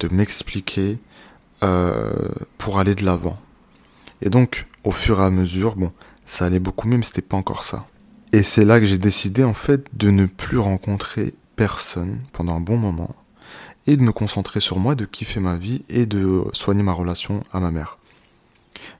de 0.01 0.09
m'expliquer 0.09 0.99
pour 2.59 2.79
aller 2.79 2.95
de 2.95 3.05
l'avant. 3.05 3.39
Et 4.23 4.31
donc 4.31 4.67
au 4.83 4.93
fur 4.93 5.21
et 5.21 5.25
à 5.25 5.31
mesure, 5.31 5.77
bon, 5.77 5.93
ça 6.25 6.47
allait 6.47 6.59
beaucoup 6.59 6.89
mieux, 6.89 6.97
mais 6.97 7.05
c'était 7.05 7.23
pas 7.23 7.37
encore 7.37 7.65
ça. 7.65 7.87
Et 8.35 8.43
c'est 8.43 8.65
là 8.65 8.81
que 8.81 8.87
j'ai 8.87 8.99
décidé 8.99 9.45
en 9.45 9.53
fait 9.53 9.85
de 9.93 10.11
ne 10.11 10.27
plus 10.27 10.59
rencontrer 10.59 11.35
personne 11.55 12.19
pendant 12.33 12.57
un 12.57 12.61
bon 12.61 12.77
moment 12.77 13.15
et 13.87 13.97
de 13.97 14.03
me 14.03 14.11
concentrer 14.11 14.59
sur 14.59 14.81
moi, 14.81 14.97
de 14.97 15.05
kiffer 15.05 15.39
ma 15.39 15.57
vie 15.57 15.85
et 15.89 16.05
de 16.05 16.43
soigner 16.53 16.83
ma 16.83 16.91
relation 16.91 17.45
à 17.53 17.61
ma 17.61 17.71
mère. 17.71 17.97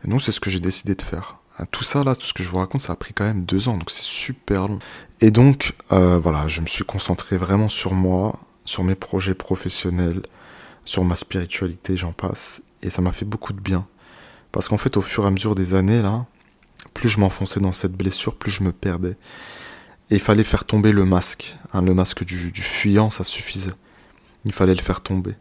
Et 0.05 0.09
donc 0.09 0.23
c'est 0.23 0.31
ce 0.31 0.39
que 0.39 0.51
j'ai 0.51 0.61
décidé 0.61 0.95
de 0.95 1.03
faire. 1.03 1.39
Tout 1.73 1.83
ça 1.83 2.05
là, 2.05 2.15
tout 2.15 2.27
ce 2.27 2.33
que 2.33 2.45
je 2.45 2.49
vous 2.49 2.59
raconte, 2.59 2.83
ça 2.83 2.93
a 2.93 2.97
pris 2.97 3.13
quand 3.13 3.25
même 3.25 3.45
deux 3.45 3.69
ans, 3.69 3.77
donc 3.77 3.91
c'est 3.91 4.05
super 4.05 4.69
long. 4.69 4.79
Et 5.21 5.33
donc 5.33 5.75
euh, 5.91 6.17
voilà, 6.21 6.47
je 6.47 6.61
me 6.61 6.67
suis 6.67 6.85
concentré 6.85 7.37
vraiment 7.37 7.69
sur 7.69 7.95
moi, 7.95 8.39
sur 8.65 8.85
mes 8.85 8.95
projets 8.95 9.35
professionnels, 9.35 10.23
sur 10.85 11.05
ma 11.05 11.17
spiritualité, 11.17 11.97
j'en 11.97 12.13
passe, 12.13 12.63
et 12.83 12.89
ça 12.89 13.03
m'a 13.03 13.11
fait 13.11 13.25
beaucoup 13.25 13.53
de 13.53 13.61
bien. 13.61 13.85
Parce 14.53 14.69
qu'en 14.69 14.79
fait, 14.79 14.97
au 14.97 15.03
fur 15.03 15.25
et 15.25 15.27
à 15.27 15.31
mesure 15.33 15.57
des 15.57 15.75
années 15.75 16.03
là, 16.03 16.25
plus 16.93 17.09
je 17.09 17.21
m'enfonçais 17.21 17.61
dans 17.61 17.73
cette 17.73 17.93
blessure, 17.93 18.37
plus 18.37 18.51
je 18.51 18.63
me 18.63 18.73
perdais. 18.73 19.17
Et 20.11 20.17
il 20.17 20.21
fallait 20.21 20.45
faire 20.45 20.65
tomber 20.65 20.93
le 20.93 21.05
masque. 21.05 21.57
Hein, 21.73 21.83
le 21.83 21.95
masque 21.95 22.25
du, 22.25 22.53
fuyant, 22.55 23.11
ça 23.11 23.25
suffisait. 23.25 23.73
Il 24.45 24.53
fallait 24.53 24.75
le 24.75 24.83
faire 24.83 25.01
tomber. 25.01 25.35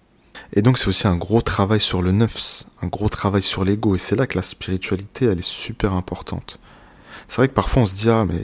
Et 0.53 0.61
donc 0.61 0.77
c'est 0.77 0.87
aussi 0.87 1.07
un 1.07 1.15
gros 1.15 1.41
travail 1.41 1.79
sur 1.79 2.01
le 2.01 2.11
neuf, 2.11 2.63
un 2.81 2.87
gros 2.87 3.09
travail 3.09 3.41
sur 3.41 3.65
l'ego. 3.65 3.95
Et 3.95 3.97
c'est 3.97 4.15
là 4.15 4.25
que 4.27 4.35
la 4.35 4.41
spiritualité, 4.41 5.25
elle 5.25 5.39
est 5.39 5.41
super 5.47 5.93
importante. 5.93 6.59
C'est 7.27 7.37
vrai 7.37 7.47
que 7.47 7.53
parfois 7.53 7.83
on 7.83 7.85
se 7.85 7.93
dit, 7.93 8.09
ah 8.09 8.25
mais 8.25 8.41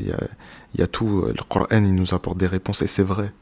il 0.73 0.79
y 0.79 0.83
a, 0.83 0.87
tout, 0.87 1.23
le 1.25 1.43
Coran, 1.47 1.67
il 1.71 1.93
nous 1.95 2.13
apporte 2.13 2.37
des 2.37 2.47
réponses, 2.47 2.81
et 2.81 2.87
c'est 2.87 3.03
vrai. 3.03 3.33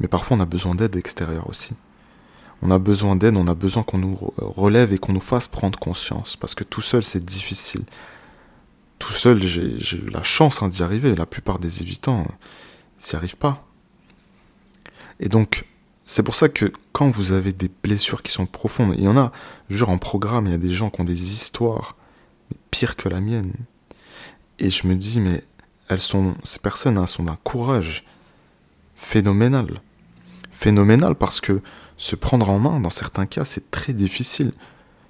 Mais 0.00 0.08
parfois 0.08 0.36
on 0.36 0.40
a 0.40 0.46
besoin 0.46 0.74
d'aide 0.74 0.96
extérieure 0.96 1.48
aussi. 1.48 1.74
On 2.62 2.70
a 2.70 2.78
besoin 2.78 3.16
d'aide, 3.16 3.36
on 3.36 3.46
a 3.46 3.54
besoin 3.54 3.82
qu'on 3.82 3.98
nous 3.98 4.16
relève 4.36 4.92
et 4.92 4.98
qu'on 4.98 5.12
nous 5.12 5.20
fasse 5.20 5.48
prendre 5.48 5.78
conscience. 5.78 6.36
Parce 6.36 6.54
que 6.54 6.64
tout 6.64 6.82
seul, 6.82 7.02
c'est 7.02 7.24
difficile. 7.24 7.82
Tout 9.10 9.16
seul, 9.16 9.42
j'ai 9.42 9.96
eu 9.96 10.08
la 10.10 10.22
chance 10.22 10.62
hein, 10.62 10.68
d'y 10.68 10.84
arriver. 10.84 11.16
La 11.16 11.26
plupart 11.26 11.58
des 11.58 11.82
évitants, 11.82 12.24
n'y 12.96 13.16
arrivent 13.16 13.36
pas. 13.36 13.66
Et 15.18 15.28
donc, 15.28 15.66
c'est 16.04 16.22
pour 16.22 16.36
ça 16.36 16.48
que 16.48 16.72
quand 16.92 17.08
vous 17.08 17.32
avez 17.32 17.52
des 17.52 17.68
blessures 17.82 18.22
qui 18.22 18.30
sont 18.30 18.46
profondes, 18.46 18.94
il 18.96 19.02
y 19.02 19.08
en 19.08 19.16
a, 19.16 19.32
je 19.68 19.84
en 19.84 19.98
programme, 19.98 20.46
il 20.46 20.52
y 20.52 20.54
a 20.54 20.58
des 20.58 20.70
gens 20.70 20.90
qui 20.90 21.00
ont 21.00 21.04
des 21.04 21.32
histoires 21.32 21.96
pires 22.70 22.94
que 22.94 23.08
la 23.08 23.20
mienne. 23.20 23.52
Et 24.60 24.70
je 24.70 24.86
me 24.86 24.94
dis, 24.94 25.20
mais 25.20 25.42
elles 25.88 25.98
sont, 25.98 26.34
ces 26.44 26.60
personnes 26.60 26.96
elles 26.96 27.08
sont 27.08 27.24
d'un 27.24 27.38
courage 27.42 28.04
phénoménal. 28.94 29.80
Phénoménal 30.52 31.16
parce 31.16 31.40
que 31.40 31.62
se 31.96 32.14
prendre 32.14 32.48
en 32.48 32.60
main, 32.60 32.78
dans 32.78 32.90
certains 32.90 33.26
cas, 33.26 33.44
c'est 33.44 33.72
très 33.72 33.92
difficile. 33.92 34.52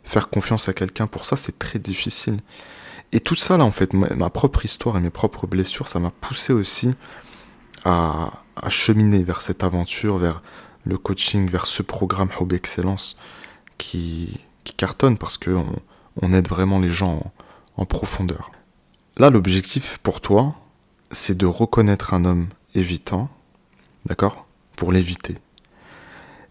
Faire 0.04 0.30
confiance 0.30 0.70
à 0.70 0.72
quelqu'un 0.72 1.06
pour 1.06 1.26
ça, 1.26 1.36
c'est 1.36 1.58
très 1.58 1.78
difficile. 1.78 2.38
Et 3.12 3.20
tout 3.20 3.34
ça, 3.34 3.56
là, 3.56 3.64
en 3.64 3.70
fait, 3.70 3.92
ma, 3.92 4.30
propre 4.30 4.64
histoire 4.64 4.96
et 4.96 5.00
mes 5.00 5.10
propres 5.10 5.46
blessures, 5.46 5.88
ça 5.88 5.98
m'a 5.98 6.10
poussé 6.10 6.52
aussi 6.52 6.94
à, 7.84 8.32
cheminer 8.68 9.22
vers 9.22 9.40
cette 9.40 9.64
aventure, 9.64 10.18
vers 10.18 10.42
le 10.84 10.96
coaching 10.96 11.48
vers 11.48 11.66
ce 11.66 11.82
programme 11.82 12.30
Hobby 12.38 12.56
Excellence 12.56 13.16
qui, 13.78 14.40
cartonne 14.76 15.18
parce 15.18 15.36
qu'on 15.36 15.66
on 16.22 16.32
aide 16.32 16.48
vraiment 16.48 16.78
les 16.78 16.88
gens 16.88 17.32
en, 17.76 17.84
profondeur. 17.84 18.52
Là, 19.18 19.28
l'objectif 19.28 19.98
pour 19.98 20.20
toi, 20.20 20.54
c'est 21.10 21.36
de 21.36 21.44
reconnaître 21.44 22.14
un 22.14 22.24
homme 22.24 22.48
évitant, 22.74 23.28
d'accord 24.06 24.46
Pour 24.76 24.92
l'éviter. 24.92 25.34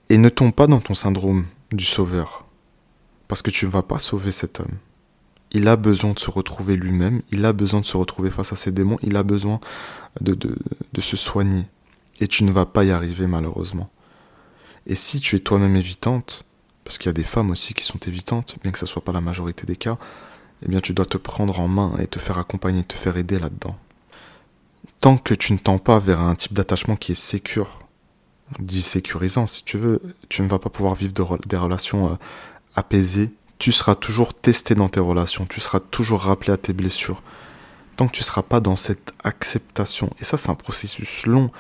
Et 0.10 0.18
ne 0.18 0.30
tombe 0.30 0.54
pas 0.54 0.68
dans 0.68 0.82
ton 0.82 0.94
syndrome 0.94 1.46
du 1.72 1.86
sauveur, 1.86 2.46
parce 3.28 3.42
que 3.42 3.52
tu 3.52 3.66
ne 3.66 3.72
vas 3.72 3.84
pas 3.84 4.00
sauver 4.00 4.32
cet 4.32 4.60
homme. 4.60 4.78
Il 5.52 5.68
a 5.68 5.76
besoin 5.76 6.14
de 6.14 6.20
se 6.20 6.30
retrouver 6.30 6.76
lui-même, 6.76 7.22
il 7.32 7.44
a 7.46 7.54
besoin 7.54 7.82
de 7.82 7.86
se 7.86 7.98
retrouver 7.98 8.30
face 8.30 8.54
à 8.54 8.56
ses 8.56 8.72
démons, 8.72 8.98
il 9.02 9.16
a 9.18 9.24
besoin 9.24 9.60
de, 10.22 10.38
se 11.00 11.18
soigner. 11.18 11.66
Et 12.20 12.28
tu 12.28 12.44
ne 12.44 12.52
vas 12.52 12.66
pas 12.66 12.84
y 12.84 12.92
arriver 12.92 13.26
malheureusement. 13.26 13.90
Et 14.86 14.96
si 14.96 15.20
tu 15.20 15.36
es 15.36 15.40
toi-même 15.40 15.76
évitante, 15.76 16.44
parce 16.84 16.98
qu'il 16.98 17.08
y 17.08 17.10
a 17.10 17.14
des 17.14 17.24
femmes 17.24 17.52
aussi 17.52 17.74
qui 17.74 17.84
sont 17.84 18.00
évitantes, 18.00 18.58
bien 18.62 18.72
que 18.72 18.80
ce 18.80 18.86
ne 18.86 18.90
soit 18.90 19.04
pas 19.04 19.12
la 19.12 19.22
majorité 19.22 19.66
des 19.66 19.76
cas, 19.76 19.98
eh 20.64 20.68
bien 20.68 20.82
tu 20.82 20.94
dois 20.94 21.06
te 21.06 21.18
prendre 21.18 21.60
en 21.60 21.68
main 21.68 21.94
et 22.00 22.08
te 22.08 22.20
faire 22.20 22.38
accompagner, 22.38 22.84
te 22.84 22.96
faire 22.96 23.18
aider 23.18 23.40
là-dedans. 23.40 23.78
Tant 25.02 25.18
que 25.18 25.34
tu 25.34 25.54
ne 25.54 25.58
tends 25.58 25.80
pas 25.80 26.00
vers 26.00 26.20
un 26.22 26.36
type 26.36 26.54
d'attachement 26.54 26.96
qui 26.96 27.14
est 27.14 27.16
sécure, 27.16 27.88
dit 28.60 28.82
sécurisant 28.82 29.48
si 29.48 29.64
tu 29.64 29.78
veux, 29.78 30.02
tu 30.28 30.42
ne 30.42 30.48
vas 30.48 30.60
pas 30.60 30.70
pouvoir 30.70 30.96
vivre 30.96 31.14
des 31.48 31.58
relations 31.58 32.12
euh, 32.12 32.16
apaisées. 32.76 33.32
Tu 33.60 33.72
seras 33.72 33.96
toujours 33.96 34.34
testé 34.34 34.74
dans 34.74 34.90
tes 34.90 35.00
relations, 35.00 35.46
tu 35.46 35.60
seras 35.60 35.80
toujours 35.80 36.22
rappelé 36.22 36.54
à 36.54 36.58
tes 36.58 36.74
blessures. 36.74 37.22
Tant 37.98 38.08
que 38.08 38.14
tu 38.14 38.22
ne 38.22 38.26
seras 38.26 38.42
pas 38.42 38.62
dans 38.62 38.78
cette 38.78 39.14
acceptation, 39.24 40.10
et 40.20 40.24
ça 40.24 40.38
c'est 40.38 40.50
un 40.50 40.56
processus 40.56 41.26
long, 41.26 41.52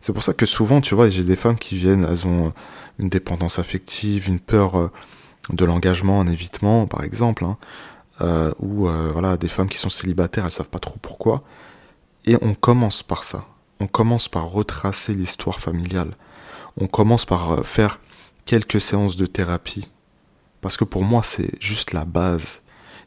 c'est 0.00 0.12
pour 0.12 0.22
ça 0.22 0.34
que 0.34 0.46
souvent, 0.46 0.80
tu 0.80 0.94
vois, 0.94 1.08
j'ai 1.08 1.24
des 1.24 1.36
femmes 1.36 1.58
qui 1.58 1.76
viennent, 1.76 2.06
elles 2.08 2.26
ont 2.26 2.52
une 2.98 3.08
dépendance 3.08 3.58
affective, 3.58 4.28
une 4.28 4.38
peur 4.38 4.76
euh, 4.76 4.90
de 5.50 5.64
l'engagement, 5.64 6.20
un 6.20 6.26
évitement, 6.26 6.86
par 6.86 7.02
exemple, 7.02 7.44
hein, 7.44 7.56
euh, 8.20 8.52
ou 8.60 8.88
euh, 8.88 9.10
voilà, 9.12 9.36
des 9.36 9.48
femmes 9.48 9.68
qui 9.68 9.78
sont 9.78 9.88
célibataires, 9.88 10.44
elles 10.44 10.50
savent 10.50 10.68
pas 10.68 10.78
trop 10.78 10.98
pourquoi. 11.00 11.42
Et 12.24 12.36
on 12.42 12.54
commence 12.54 13.02
par 13.02 13.24
ça. 13.24 13.46
On 13.80 13.86
commence 13.86 14.28
par 14.28 14.46
retracer 14.46 15.14
l'histoire 15.14 15.60
familiale. 15.60 16.16
On 16.78 16.86
commence 16.86 17.24
par 17.24 17.64
faire 17.64 17.98
quelques 18.44 18.80
séances 18.80 19.16
de 19.16 19.26
thérapie. 19.26 19.88
Parce 20.66 20.76
que 20.76 20.82
pour 20.82 21.04
moi, 21.04 21.22
c'est 21.22 21.62
juste 21.62 21.92
la 21.92 22.04
base. 22.04 22.62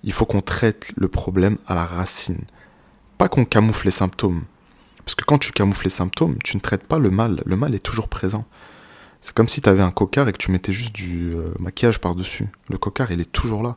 Il 0.05 0.13
faut 0.13 0.25
qu'on 0.25 0.39
traite 0.39 0.93
le 0.95 1.09
problème 1.09 1.57
à 1.67 1.75
la 1.75 1.83
racine. 1.83 2.45
Pas 3.17 3.27
qu'on 3.27 3.43
camoufle 3.43 3.87
les 3.87 3.91
symptômes. 3.91 4.45
Parce 4.99 5.13
que 5.13 5.25
quand 5.25 5.39
tu 5.39 5.51
camoufles 5.51 5.83
les 5.83 5.89
symptômes, 5.89 6.37
tu 6.41 6.55
ne 6.55 6.61
traites 6.61 6.85
pas 6.85 6.99
le 6.99 7.09
mal. 7.09 7.43
Le 7.45 7.57
mal 7.57 7.75
est 7.75 7.83
toujours 7.83 8.07
présent. 8.07 8.45
C'est 9.19 9.33
comme 9.33 9.49
si 9.49 9.61
tu 9.61 9.67
avais 9.67 9.81
un 9.81 9.91
cocard 9.91 10.29
et 10.29 10.31
que 10.31 10.37
tu 10.37 10.51
mettais 10.51 10.71
juste 10.71 10.95
du 10.95 11.33
euh, 11.35 11.51
maquillage 11.59 11.99
par-dessus. 11.99 12.47
Le 12.69 12.77
cocard, 12.77 13.11
il 13.11 13.19
est 13.19 13.29
toujours 13.29 13.61
là. 13.61 13.75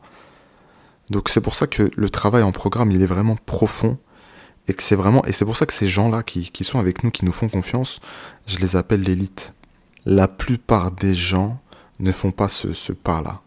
Donc 1.10 1.28
c'est 1.28 1.40
pour 1.40 1.56
ça 1.56 1.66
que 1.66 1.90
le 1.92 2.08
travail 2.08 2.44
en 2.44 2.52
programme, 2.52 2.92
il 2.92 3.02
est 3.02 3.06
vraiment 3.06 3.34
profond. 3.34 3.98
Et 4.68 4.74
que 4.74 4.82
c'est 4.84 4.94
vraiment. 4.94 5.24
Et 5.24 5.32
c'est 5.32 5.44
pour 5.44 5.56
ça 5.56 5.66
que 5.66 5.72
ces 5.72 5.88
gens-là 5.88 6.22
qui, 6.22 6.62
sont 6.62 6.78
avec 6.78 7.02
nous, 7.02 7.10
qui 7.10 7.24
nous 7.24 7.32
font 7.32 7.48
confiance, 7.48 7.98
je 8.46 8.58
les 8.58 8.76
appelle 8.76 9.02
l'élite. 9.02 9.54
La 10.06 10.28
plupart 10.28 10.92
des 10.92 11.14
gens 11.14 11.60
ne 11.98 12.12
font 12.12 12.30
pas 12.30 12.48
ce, 12.48 12.74
ce 12.74 12.92
pas-là. 12.92 13.42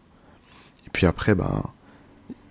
Puis 0.96 1.04
après, 1.04 1.34
ben, 1.34 1.62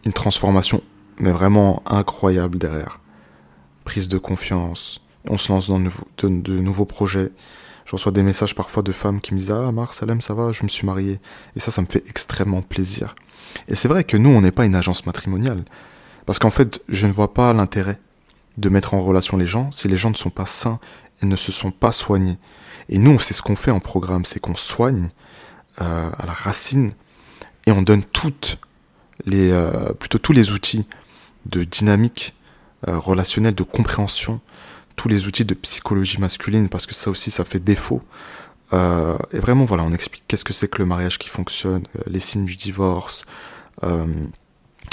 une 0.06 0.14
transformation, 0.14 0.84
mais 1.18 1.32
vraiment 1.32 1.82
incroyable 1.88 2.60
derrière. 2.60 3.00
Prise 3.86 4.08
de 4.08 4.20
confiance, 4.20 5.02
on 5.28 5.36
se 5.36 5.52
lance 5.52 5.68
dans 5.68 5.80
de, 5.80 6.60
nouveaux 6.60 6.86
projets. 6.86 7.32
Je 7.86 7.94
reçois 7.94 8.12
des 8.12 8.22
messages 8.22 8.54
parfois 8.54 8.84
de 8.84 8.92
femmes 8.92 9.20
qui 9.20 9.34
me 9.34 9.40
disent 9.40 9.50
Ah, 9.50 9.72
Marc, 9.72 9.96
ça 9.96 10.06
va, 10.06 10.52
je 10.52 10.62
me 10.62 10.68
suis 10.68 10.86
marié. 10.86 11.20
Et 11.56 11.60
ça, 11.60 11.72
ça 11.72 11.82
me 11.82 11.88
fait 11.88 12.04
extrêmement 12.08 12.62
plaisir. 12.62 13.16
Et 13.68 13.74
c'est 13.74 13.88
vrai 13.88 14.04
que 14.04 14.16
nous, 14.16 14.30
on 14.30 14.42
n'est 14.42 14.52
pas 14.52 14.68
une 14.68 14.76
agence 14.76 15.08
matrimoniale. 15.08 15.66
Parce 16.28 16.38
qu'en 16.38 16.52
fait, 16.52 16.84
je 16.88 17.08
ne 17.08 17.12
vois 17.12 17.34
pas 17.34 17.52
l'intérêt 17.52 18.00
de 18.60 18.70
mettre 18.70 18.94
en 18.94 19.00
relation 19.00 19.38
les 19.38 19.48
gens 19.48 19.72
si 19.72 19.88
les 19.88 19.98
gens 19.98 20.12
ne 20.12 20.16
sont 20.16 20.30
pas 20.30 20.46
sains 20.46 20.80
et 21.24 21.26
ne 21.26 21.36
se 21.36 21.52
sont 21.52 21.72
pas 21.72 21.92
soignés. 21.92 22.38
Et 22.90 23.00
nous, 23.00 23.18
c'est 23.18 23.34
ce 23.34 23.42
qu'on 23.42 23.56
fait 23.56 23.72
en 23.72 23.80
programme, 23.80 24.24
c'est 24.24 24.40
qu'on 24.40 24.56
soigne 24.56 25.10
euh, 25.82 26.12
à 26.16 26.28
la 26.28 26.34
racine 26.34 26.92
et 27.66 27.72
on 27.72 27.82
donne 27.82 28.04
toutes 28.04 28.60
les, 29.26 29.52
euh, 29.52 29.94
plutôt 29.94 30.18
tous 30.18 30.34
les 30.34 30.52
outils 30.52 30.86
de 31.46 31.64
dynamique 31.64 32.34
euh, 32.88 32.98
relationnelle, 32.98 33.56
de 33.56 33.64
compréhension, 33.64 34.42
tous 34.96 35.08
les 35.08 35.26
outils 35.26 35.46
de 35.46 35.54
psychologie 35.54 36.20
masculine, 36.20 36.70
parce 36.70 36.86
que 36.86 36.94
ça 36.94 37.10
aussi, 37.10 37.32
ça 37.32 37.46
fait 37.46 37.60
défaut. 37.60 38.02
Euh, 38.74 39.18
et 39.32 39.40
vraiment, 39.40 39.66
voilà, 39.66 39.84
on 39.84 39.92
explique 39.92 40.24
qu'est-ce 40.28 40.44
que 40.46 40.54
c'est 40.54 40.68
que 40.68 40.80
le 40.80 40.86
mariage 40.86 41.18
qui 41.18 41.30
fonctionne, 41.30 41.84
les 42.08 42.20
signes 42.20 42.46
du 42.46 42.56
divorce, 42.56 43.26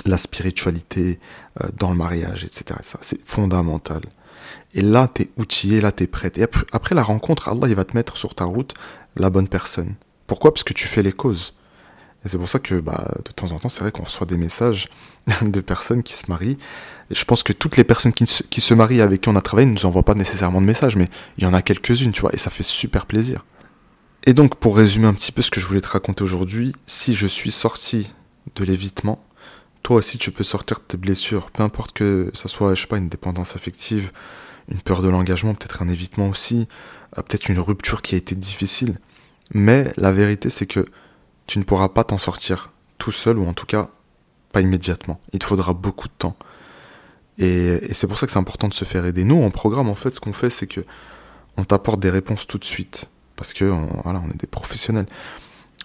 la 0.04 0.16
spiritualité 0.16 1.20
dans 1.78 1.90
le 1.90 1.96
mariage, 1.96 2.44
etc. 2.44 2.80
Ça, 2.82 2.98
c'est 3.00 3.24
fondamental. 3.24 4.02
Et 4.74 4.82
là, 4.82 5.08
tu 5.12 5.22
es 5.22 5.30
outillé, 5.36 5.80
là, 5.80 5.92
tu 5.92 6.04
es 6.04 6.06
prête. 6.06 6.36
Et 6.38 6.46
après, 6.72 6.94
la 6.94 7.02
rencontre, 7.02 7.48
Allah, 7.48 7.68
il 7.68 7.74
va 7.74 7.84
te 7.84 7.96
mettre 7.96 8.16
sur 8.16 8.34
ta 8.34 8.44
route 8.44 8.74
la 9.16 9.30
bonne 9.30 9.48
personne. 9.48 9.94
Pourquoi? 10.26 10.52
Parce 10.52 10.64
que 10.64 10.72
tu 10.72 10.88
fais 10.88 11.02
les 11.02 11.12
causes. 11.12 11.54
Et 12.24 12.28
c'est 12.28 12.38
pour 12.38 12.48
ça 12.48 12.58
que 12.58 12.76
bah, 12.76 13.12
de 13.24 13.30
temps 13.32 13.50
en 13.52 13.58
temps, 13.58 13.68
c'est 13.68 13.80
vrai 13.80 13.90
qu'on 13.90 14.04
reçoit 14.04 14.26
des 14.26 14.36
messages 14.36 14.88
de 15.42 15.60
personnes 15.60 16.02
qui 16.02 16.14
se 16.14 16.30
marient. 16.30 16.58
Et 17.10 17.14
je 17.14 17.24
pense 17.24 17.42
que 17.42 17.52
toutes 17.52 17.76
les 17.76 17.84
personnes 17.84 18.12
qui 18.12 18.26
se, 18.26 18.74
marient 18.74 19.00
avec 19.00 19.22
qui 19.22 19.28
on 19.28 19.36
a 19.36 19.40
travaillé 19.40 19.66
ne 19.66 19.72
nous 19.72 19.86
envoient 19.86 20.04
pas 20.04 20.14
nécessairement 20.14 20.60
de 20.60 20.66
messages, 20.66 20.96
mais 20.96 21.08
il 21.38 21.44
y 21.44 21.46
en 21.46 21.54
a 21.54 21.62
quelques-unes, 21.62 22.12
tu 22.12 22.20
vois, 22.20 22.32
et 22.32 22.38
ça 22.38 22.50
fait 22.50 22.62
super 22.62 23.06
plaisir. 23.06 23.44
Et 24.24 24.34
donc, 24.34 24.56
pour 24.56 24.76
résumer 24.76 25.08
un 25.08 25.14
petit 25.14 25.32
peu 25.32 25.42
ce 25.42 25.50
que 25.50 25.60
je 25.60 25.66
voulais 25.66 25.80
te 25.80 25.88
raconter 25.88 26.22
aujourd'hui, 26.22 26.72
si 26.86 27.14
je 27.14 27.26
suis 27.26 27.50
sorti 27.50 28.12
de 28.54 28.64
l'évitement, 28.64 29.24
toi 29.82 29.96
aussi 29.96 30.16
tu 30.16 30.30
peux 30.30 30.44
sortir 30.44 30.78
de 30.78 30.84
tes 30.84 30.96
blessures, 30.96 31.50
peu 31.50 31.64
importe 31.64 31.92
que 31.92 32.30
ça 32.34 32.48
soit, 32.48 32.74
je 32.74 32.82
sais 32.82 32.86
pas, 32.86 32.98
une 32.98 33.08
dépendance 33.08 33.56
affective, 33.56 34.12
une 34.68 34.80
peur 34.80 35.02
de 35.02 35.08
l'engagement, 35.08 35.54
peut-être 35.54 35.82
un 35.82 35.88
évitement 35.88 36.28
aussi, 36.28 36.68
euh, 37.18 37.22
peut-être 37.22 37.48
une 37.48 37.58
rupture 37.58 38.00
qui 38.00 38.14
a 38.14 38.18
été 38.18 38.34
difficile. 38.34 38.96
Mais 39.54 39.92
la 39.96 40.12
vérité, 40.12 40.48
c'est 40.50 40.66
que 40.66 40.86
tu 41.52 41.58
ne 41.58 41.64
pourras 41.64 41.90
pas 41.90 42.02
t'en 42.02 42.16
sortir 42.16 42.70
tout 42.96 43.12
seul, 43.12 43.36
ou 43.36 43.46
en 43.46 43.52
tout 43.52 43.66
cas 43.66 43.90
pas 44.52 44.62
immédiatement. 44.62 45.20
Il 45.34 45.38
te 45.38 45.44
faudra 45.44 45.74
beaucoup 45.74 46.08
de 46.08 46.12
temps. 46.16 46.34
Et, 47.36 47.92
c'est 47.92 48.06
pour 48.06 48.16
ça 48.16 48.24
que 48.24 48.32
c'est 48.32 48.38
important 48.38 48.68
de 48.68 48.74
se 48.74 48.86
faire 48.86 49.04
aider. 49.04 49.24
Nous, 49.24 49.42
en 49.42 49.50
programme, 49.50 49.90
en 49.90 49.94
fait, 49.94 50.14
ce 50.14 50.20
qu'on 50.20 50.32
fait, 50.32 50.48
c'est 50.48 50.66
que 50.66 50.80
on 51.58 51.64
t'apporte 51.64 52.00
des 52.00 52.08
réponses 52.08 52.46
tout 52.46 52.56
de 52.56 52.64
suite. 52.64 53.04
Parce 53.36 53.52
que 53.52 53.66
voilà, 54.02 54.22
on 54.26 54.30
est 54.30 54.40
des 54.40 54.46
professionnels. 54.46 55.04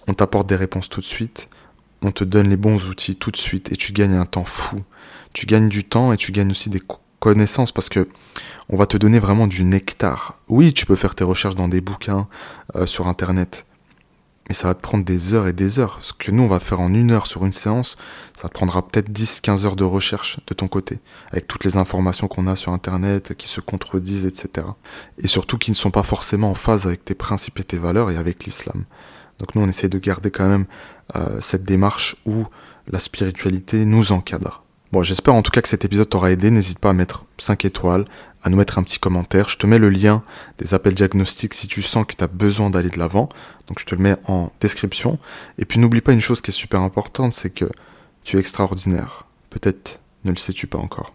On 0.08 0.13
t'apporte 0.13 0.47
des 0.47 0.56
réponses 0.56 0.88
tout 0.88 1.01
de 1.01 1.06
suite. 1.06 1.49
On 2.01 2.12
te 2.12 2.23
donne 2.23 2.47
les 2.47 2.56
bons 2.56 2.88
outils 2.88 3.17
tout 3.17 3.32
de 3.32 3.38
suite. 3.38 3.69
Et 3.73 3.75
tu 3.75 3.91
gagnes 3.91 4.15
un 4.15 4.25
temps 4.25 4.45
fou. 4.45 4.82
Tu 5.34 5.47
gagnes 5.47 5.67
du 5.67 5.84
temps 5.84 6.13
et 6.13 6.17
tu 6.17 6.32
gagnes 6.32 6.51
aussi 6.51 6.69
des 6.69 6.82
connaissances 7.19 7.73
parce 7.73 7.89
que 7.89 8.08
on 8.69 8.77
va 8.77 8.86
te 8.86 8.95
donner 8.95 9.19
vraiment 9.19 9.47
du 9.47 9.65
nectar. 9.65 10.39
Oui, 10.47 10.71
tu 10.71 10.86
peux 10.86 10.95
faire 10.95 11.13
tes 11.13 11.25
recherches 11.25 11.56
dans 11.56 11.67
des 11.67 11.82
bouquins 11.82 12.30
euh, 12.75 12.86
sur 12.86 13.10
internet. 13.10 13.66
Mais 14.48 14.54
ça 14.56 14.68
va 14.68 14.74
te 14.74 14.82
prendre 14.82 15.04
des 15.04 15.34
heures 15.34 15.48
et 15.48 15.54
des 15.54 15.80
heures. 15.80 16.00
Ce 16.02 16.14
que 16.14 16.32
nous, 16.32 16.44
on 16.44 16.48
va 16.48 16.60
faire 16.60 16.80
en 16.80 16.94
une 16.94 17.12
heure 17.12 17.28
sur 17.28 17.46
une 17.46 17.52
séance, 17.52 17.98
ça 18.36 18.48
te 18.48 18.54
prendra 18.54 18.88
peut-être 18.88 19.10
10-15 19.10 19.66
heures 19.66 19.76
de 19.76 19.84
recherche 19.84 20.40
de 20.48 20.54
ton 20.54 20.68
côté, 20.68 21.00
avec 21.32 21.48
toutes 21.48 21.64
les 21.64 21.78
informations 21.78 22.28
qu'on 22.28 22.48
a 22.48 22.56
sur 22.56 22.72
Internet, 22.72 23.36
qui 23.36 23.48
se 23.48 23.62
contredisent, 23.62 24.26
etc. 24.26 24.68
Et 25.18 25.28
surtout 25.28 25.58
qui 25.58 25.72
ne 25.72 25.76
sont 25.76 25.92
pas 25.92 26.04
forcément 26.04 26.52
en 26.52 26.56
phase 26.56 26.88
avec 26.88 27.04
tes 27.04 27.16
principes 27.16 27.60
et 27.60 27.64
tes 27.64 27.78
valeurs 27.78 28.10
et 28.12 28.18
avec 28.18 28.46
l'islam. 28.46 28.86
Donc 29.40 29.54
nous, 29.56 29.62
on 29.62 29.68
essaie 29.68 29.90
de 29.90 30.00
garder 30.00 30.32
quand 30.32 30.48
même 30.48 30.66
euh, 31.16 31.40
cette 31.42 31.64
démarche 31.64 32.16
où 32.26 32.46
la 32.88 33.00
spiritualité 33.00 33.86
nous 33.86 34.12
encadre. 34.12 34.64
Bon, 34.94 35.04
j'espère 35.04 35.36
en 35.36 35.42
tout 35.42 35.52
cas 35.52 35.62
que 35.62 35.68
cet 35.68 35.84
épisode 35.84 36.10
t'aura 36.10 36.32
aidé. 36.32 36.50
N'hésite 36.50 36.80
pas 36.80 36.92
à 36.92 36.94
mettre 36.94 37.26
5 37.38 37.66
étoiles, 37.66 38.06
à 38.48 38.50
nous 38.50 38.58
mettre 38.58 38.80
un 38.80 38.84
petit 38.84 39.00
commentaire. 39.00 39.50
Je 39.50 39.58
te 39.58 39.68
mets 39.68 39.78
le 39.78 39.90
lien 39.90 40.24
des 40.58 40.74
appels 40.74 40.94
diagnostiques 40.94 41.54
si 41.54 41.68
tu 41.68 41.82
sens 41.82 42.06
que 42.08 42.16
tu 42.16 42.24
as 42.24 42.28
besoin 42.28 42.70
d'aller 42.70 42.90
de 42.90 42.98
l'avant. 42.98 43.30
Donc 43.68 43.80
je 43.80 43.86
te 43.86 43.94
le 43.94 44.02
mets 44.02 44.16
en 44.26 44.52
description. 44.60 45.20
Et 45.58 45.66
puis 45.66 45.80
n'oublie 45.80 46.02
pas 46.02 46.14
une 46.14 46.20
chose 46.20 46.42
qui 46.42 46.52
est 46.52 46.54
super 46.54 46.82
importante, 46.82 47.34
c'est 47.34 47.50
que 47.50 47.66
tu 48.24 48.38
es 48.38 48.40
extraordinaire. 48.40 49.26
Peut-être 49.50 50.00
ne 50.24 50.32
le 50.32 50.38
sais-tu 50.38 50.66
pas 50.66 50.78
encore. 50.80 51.06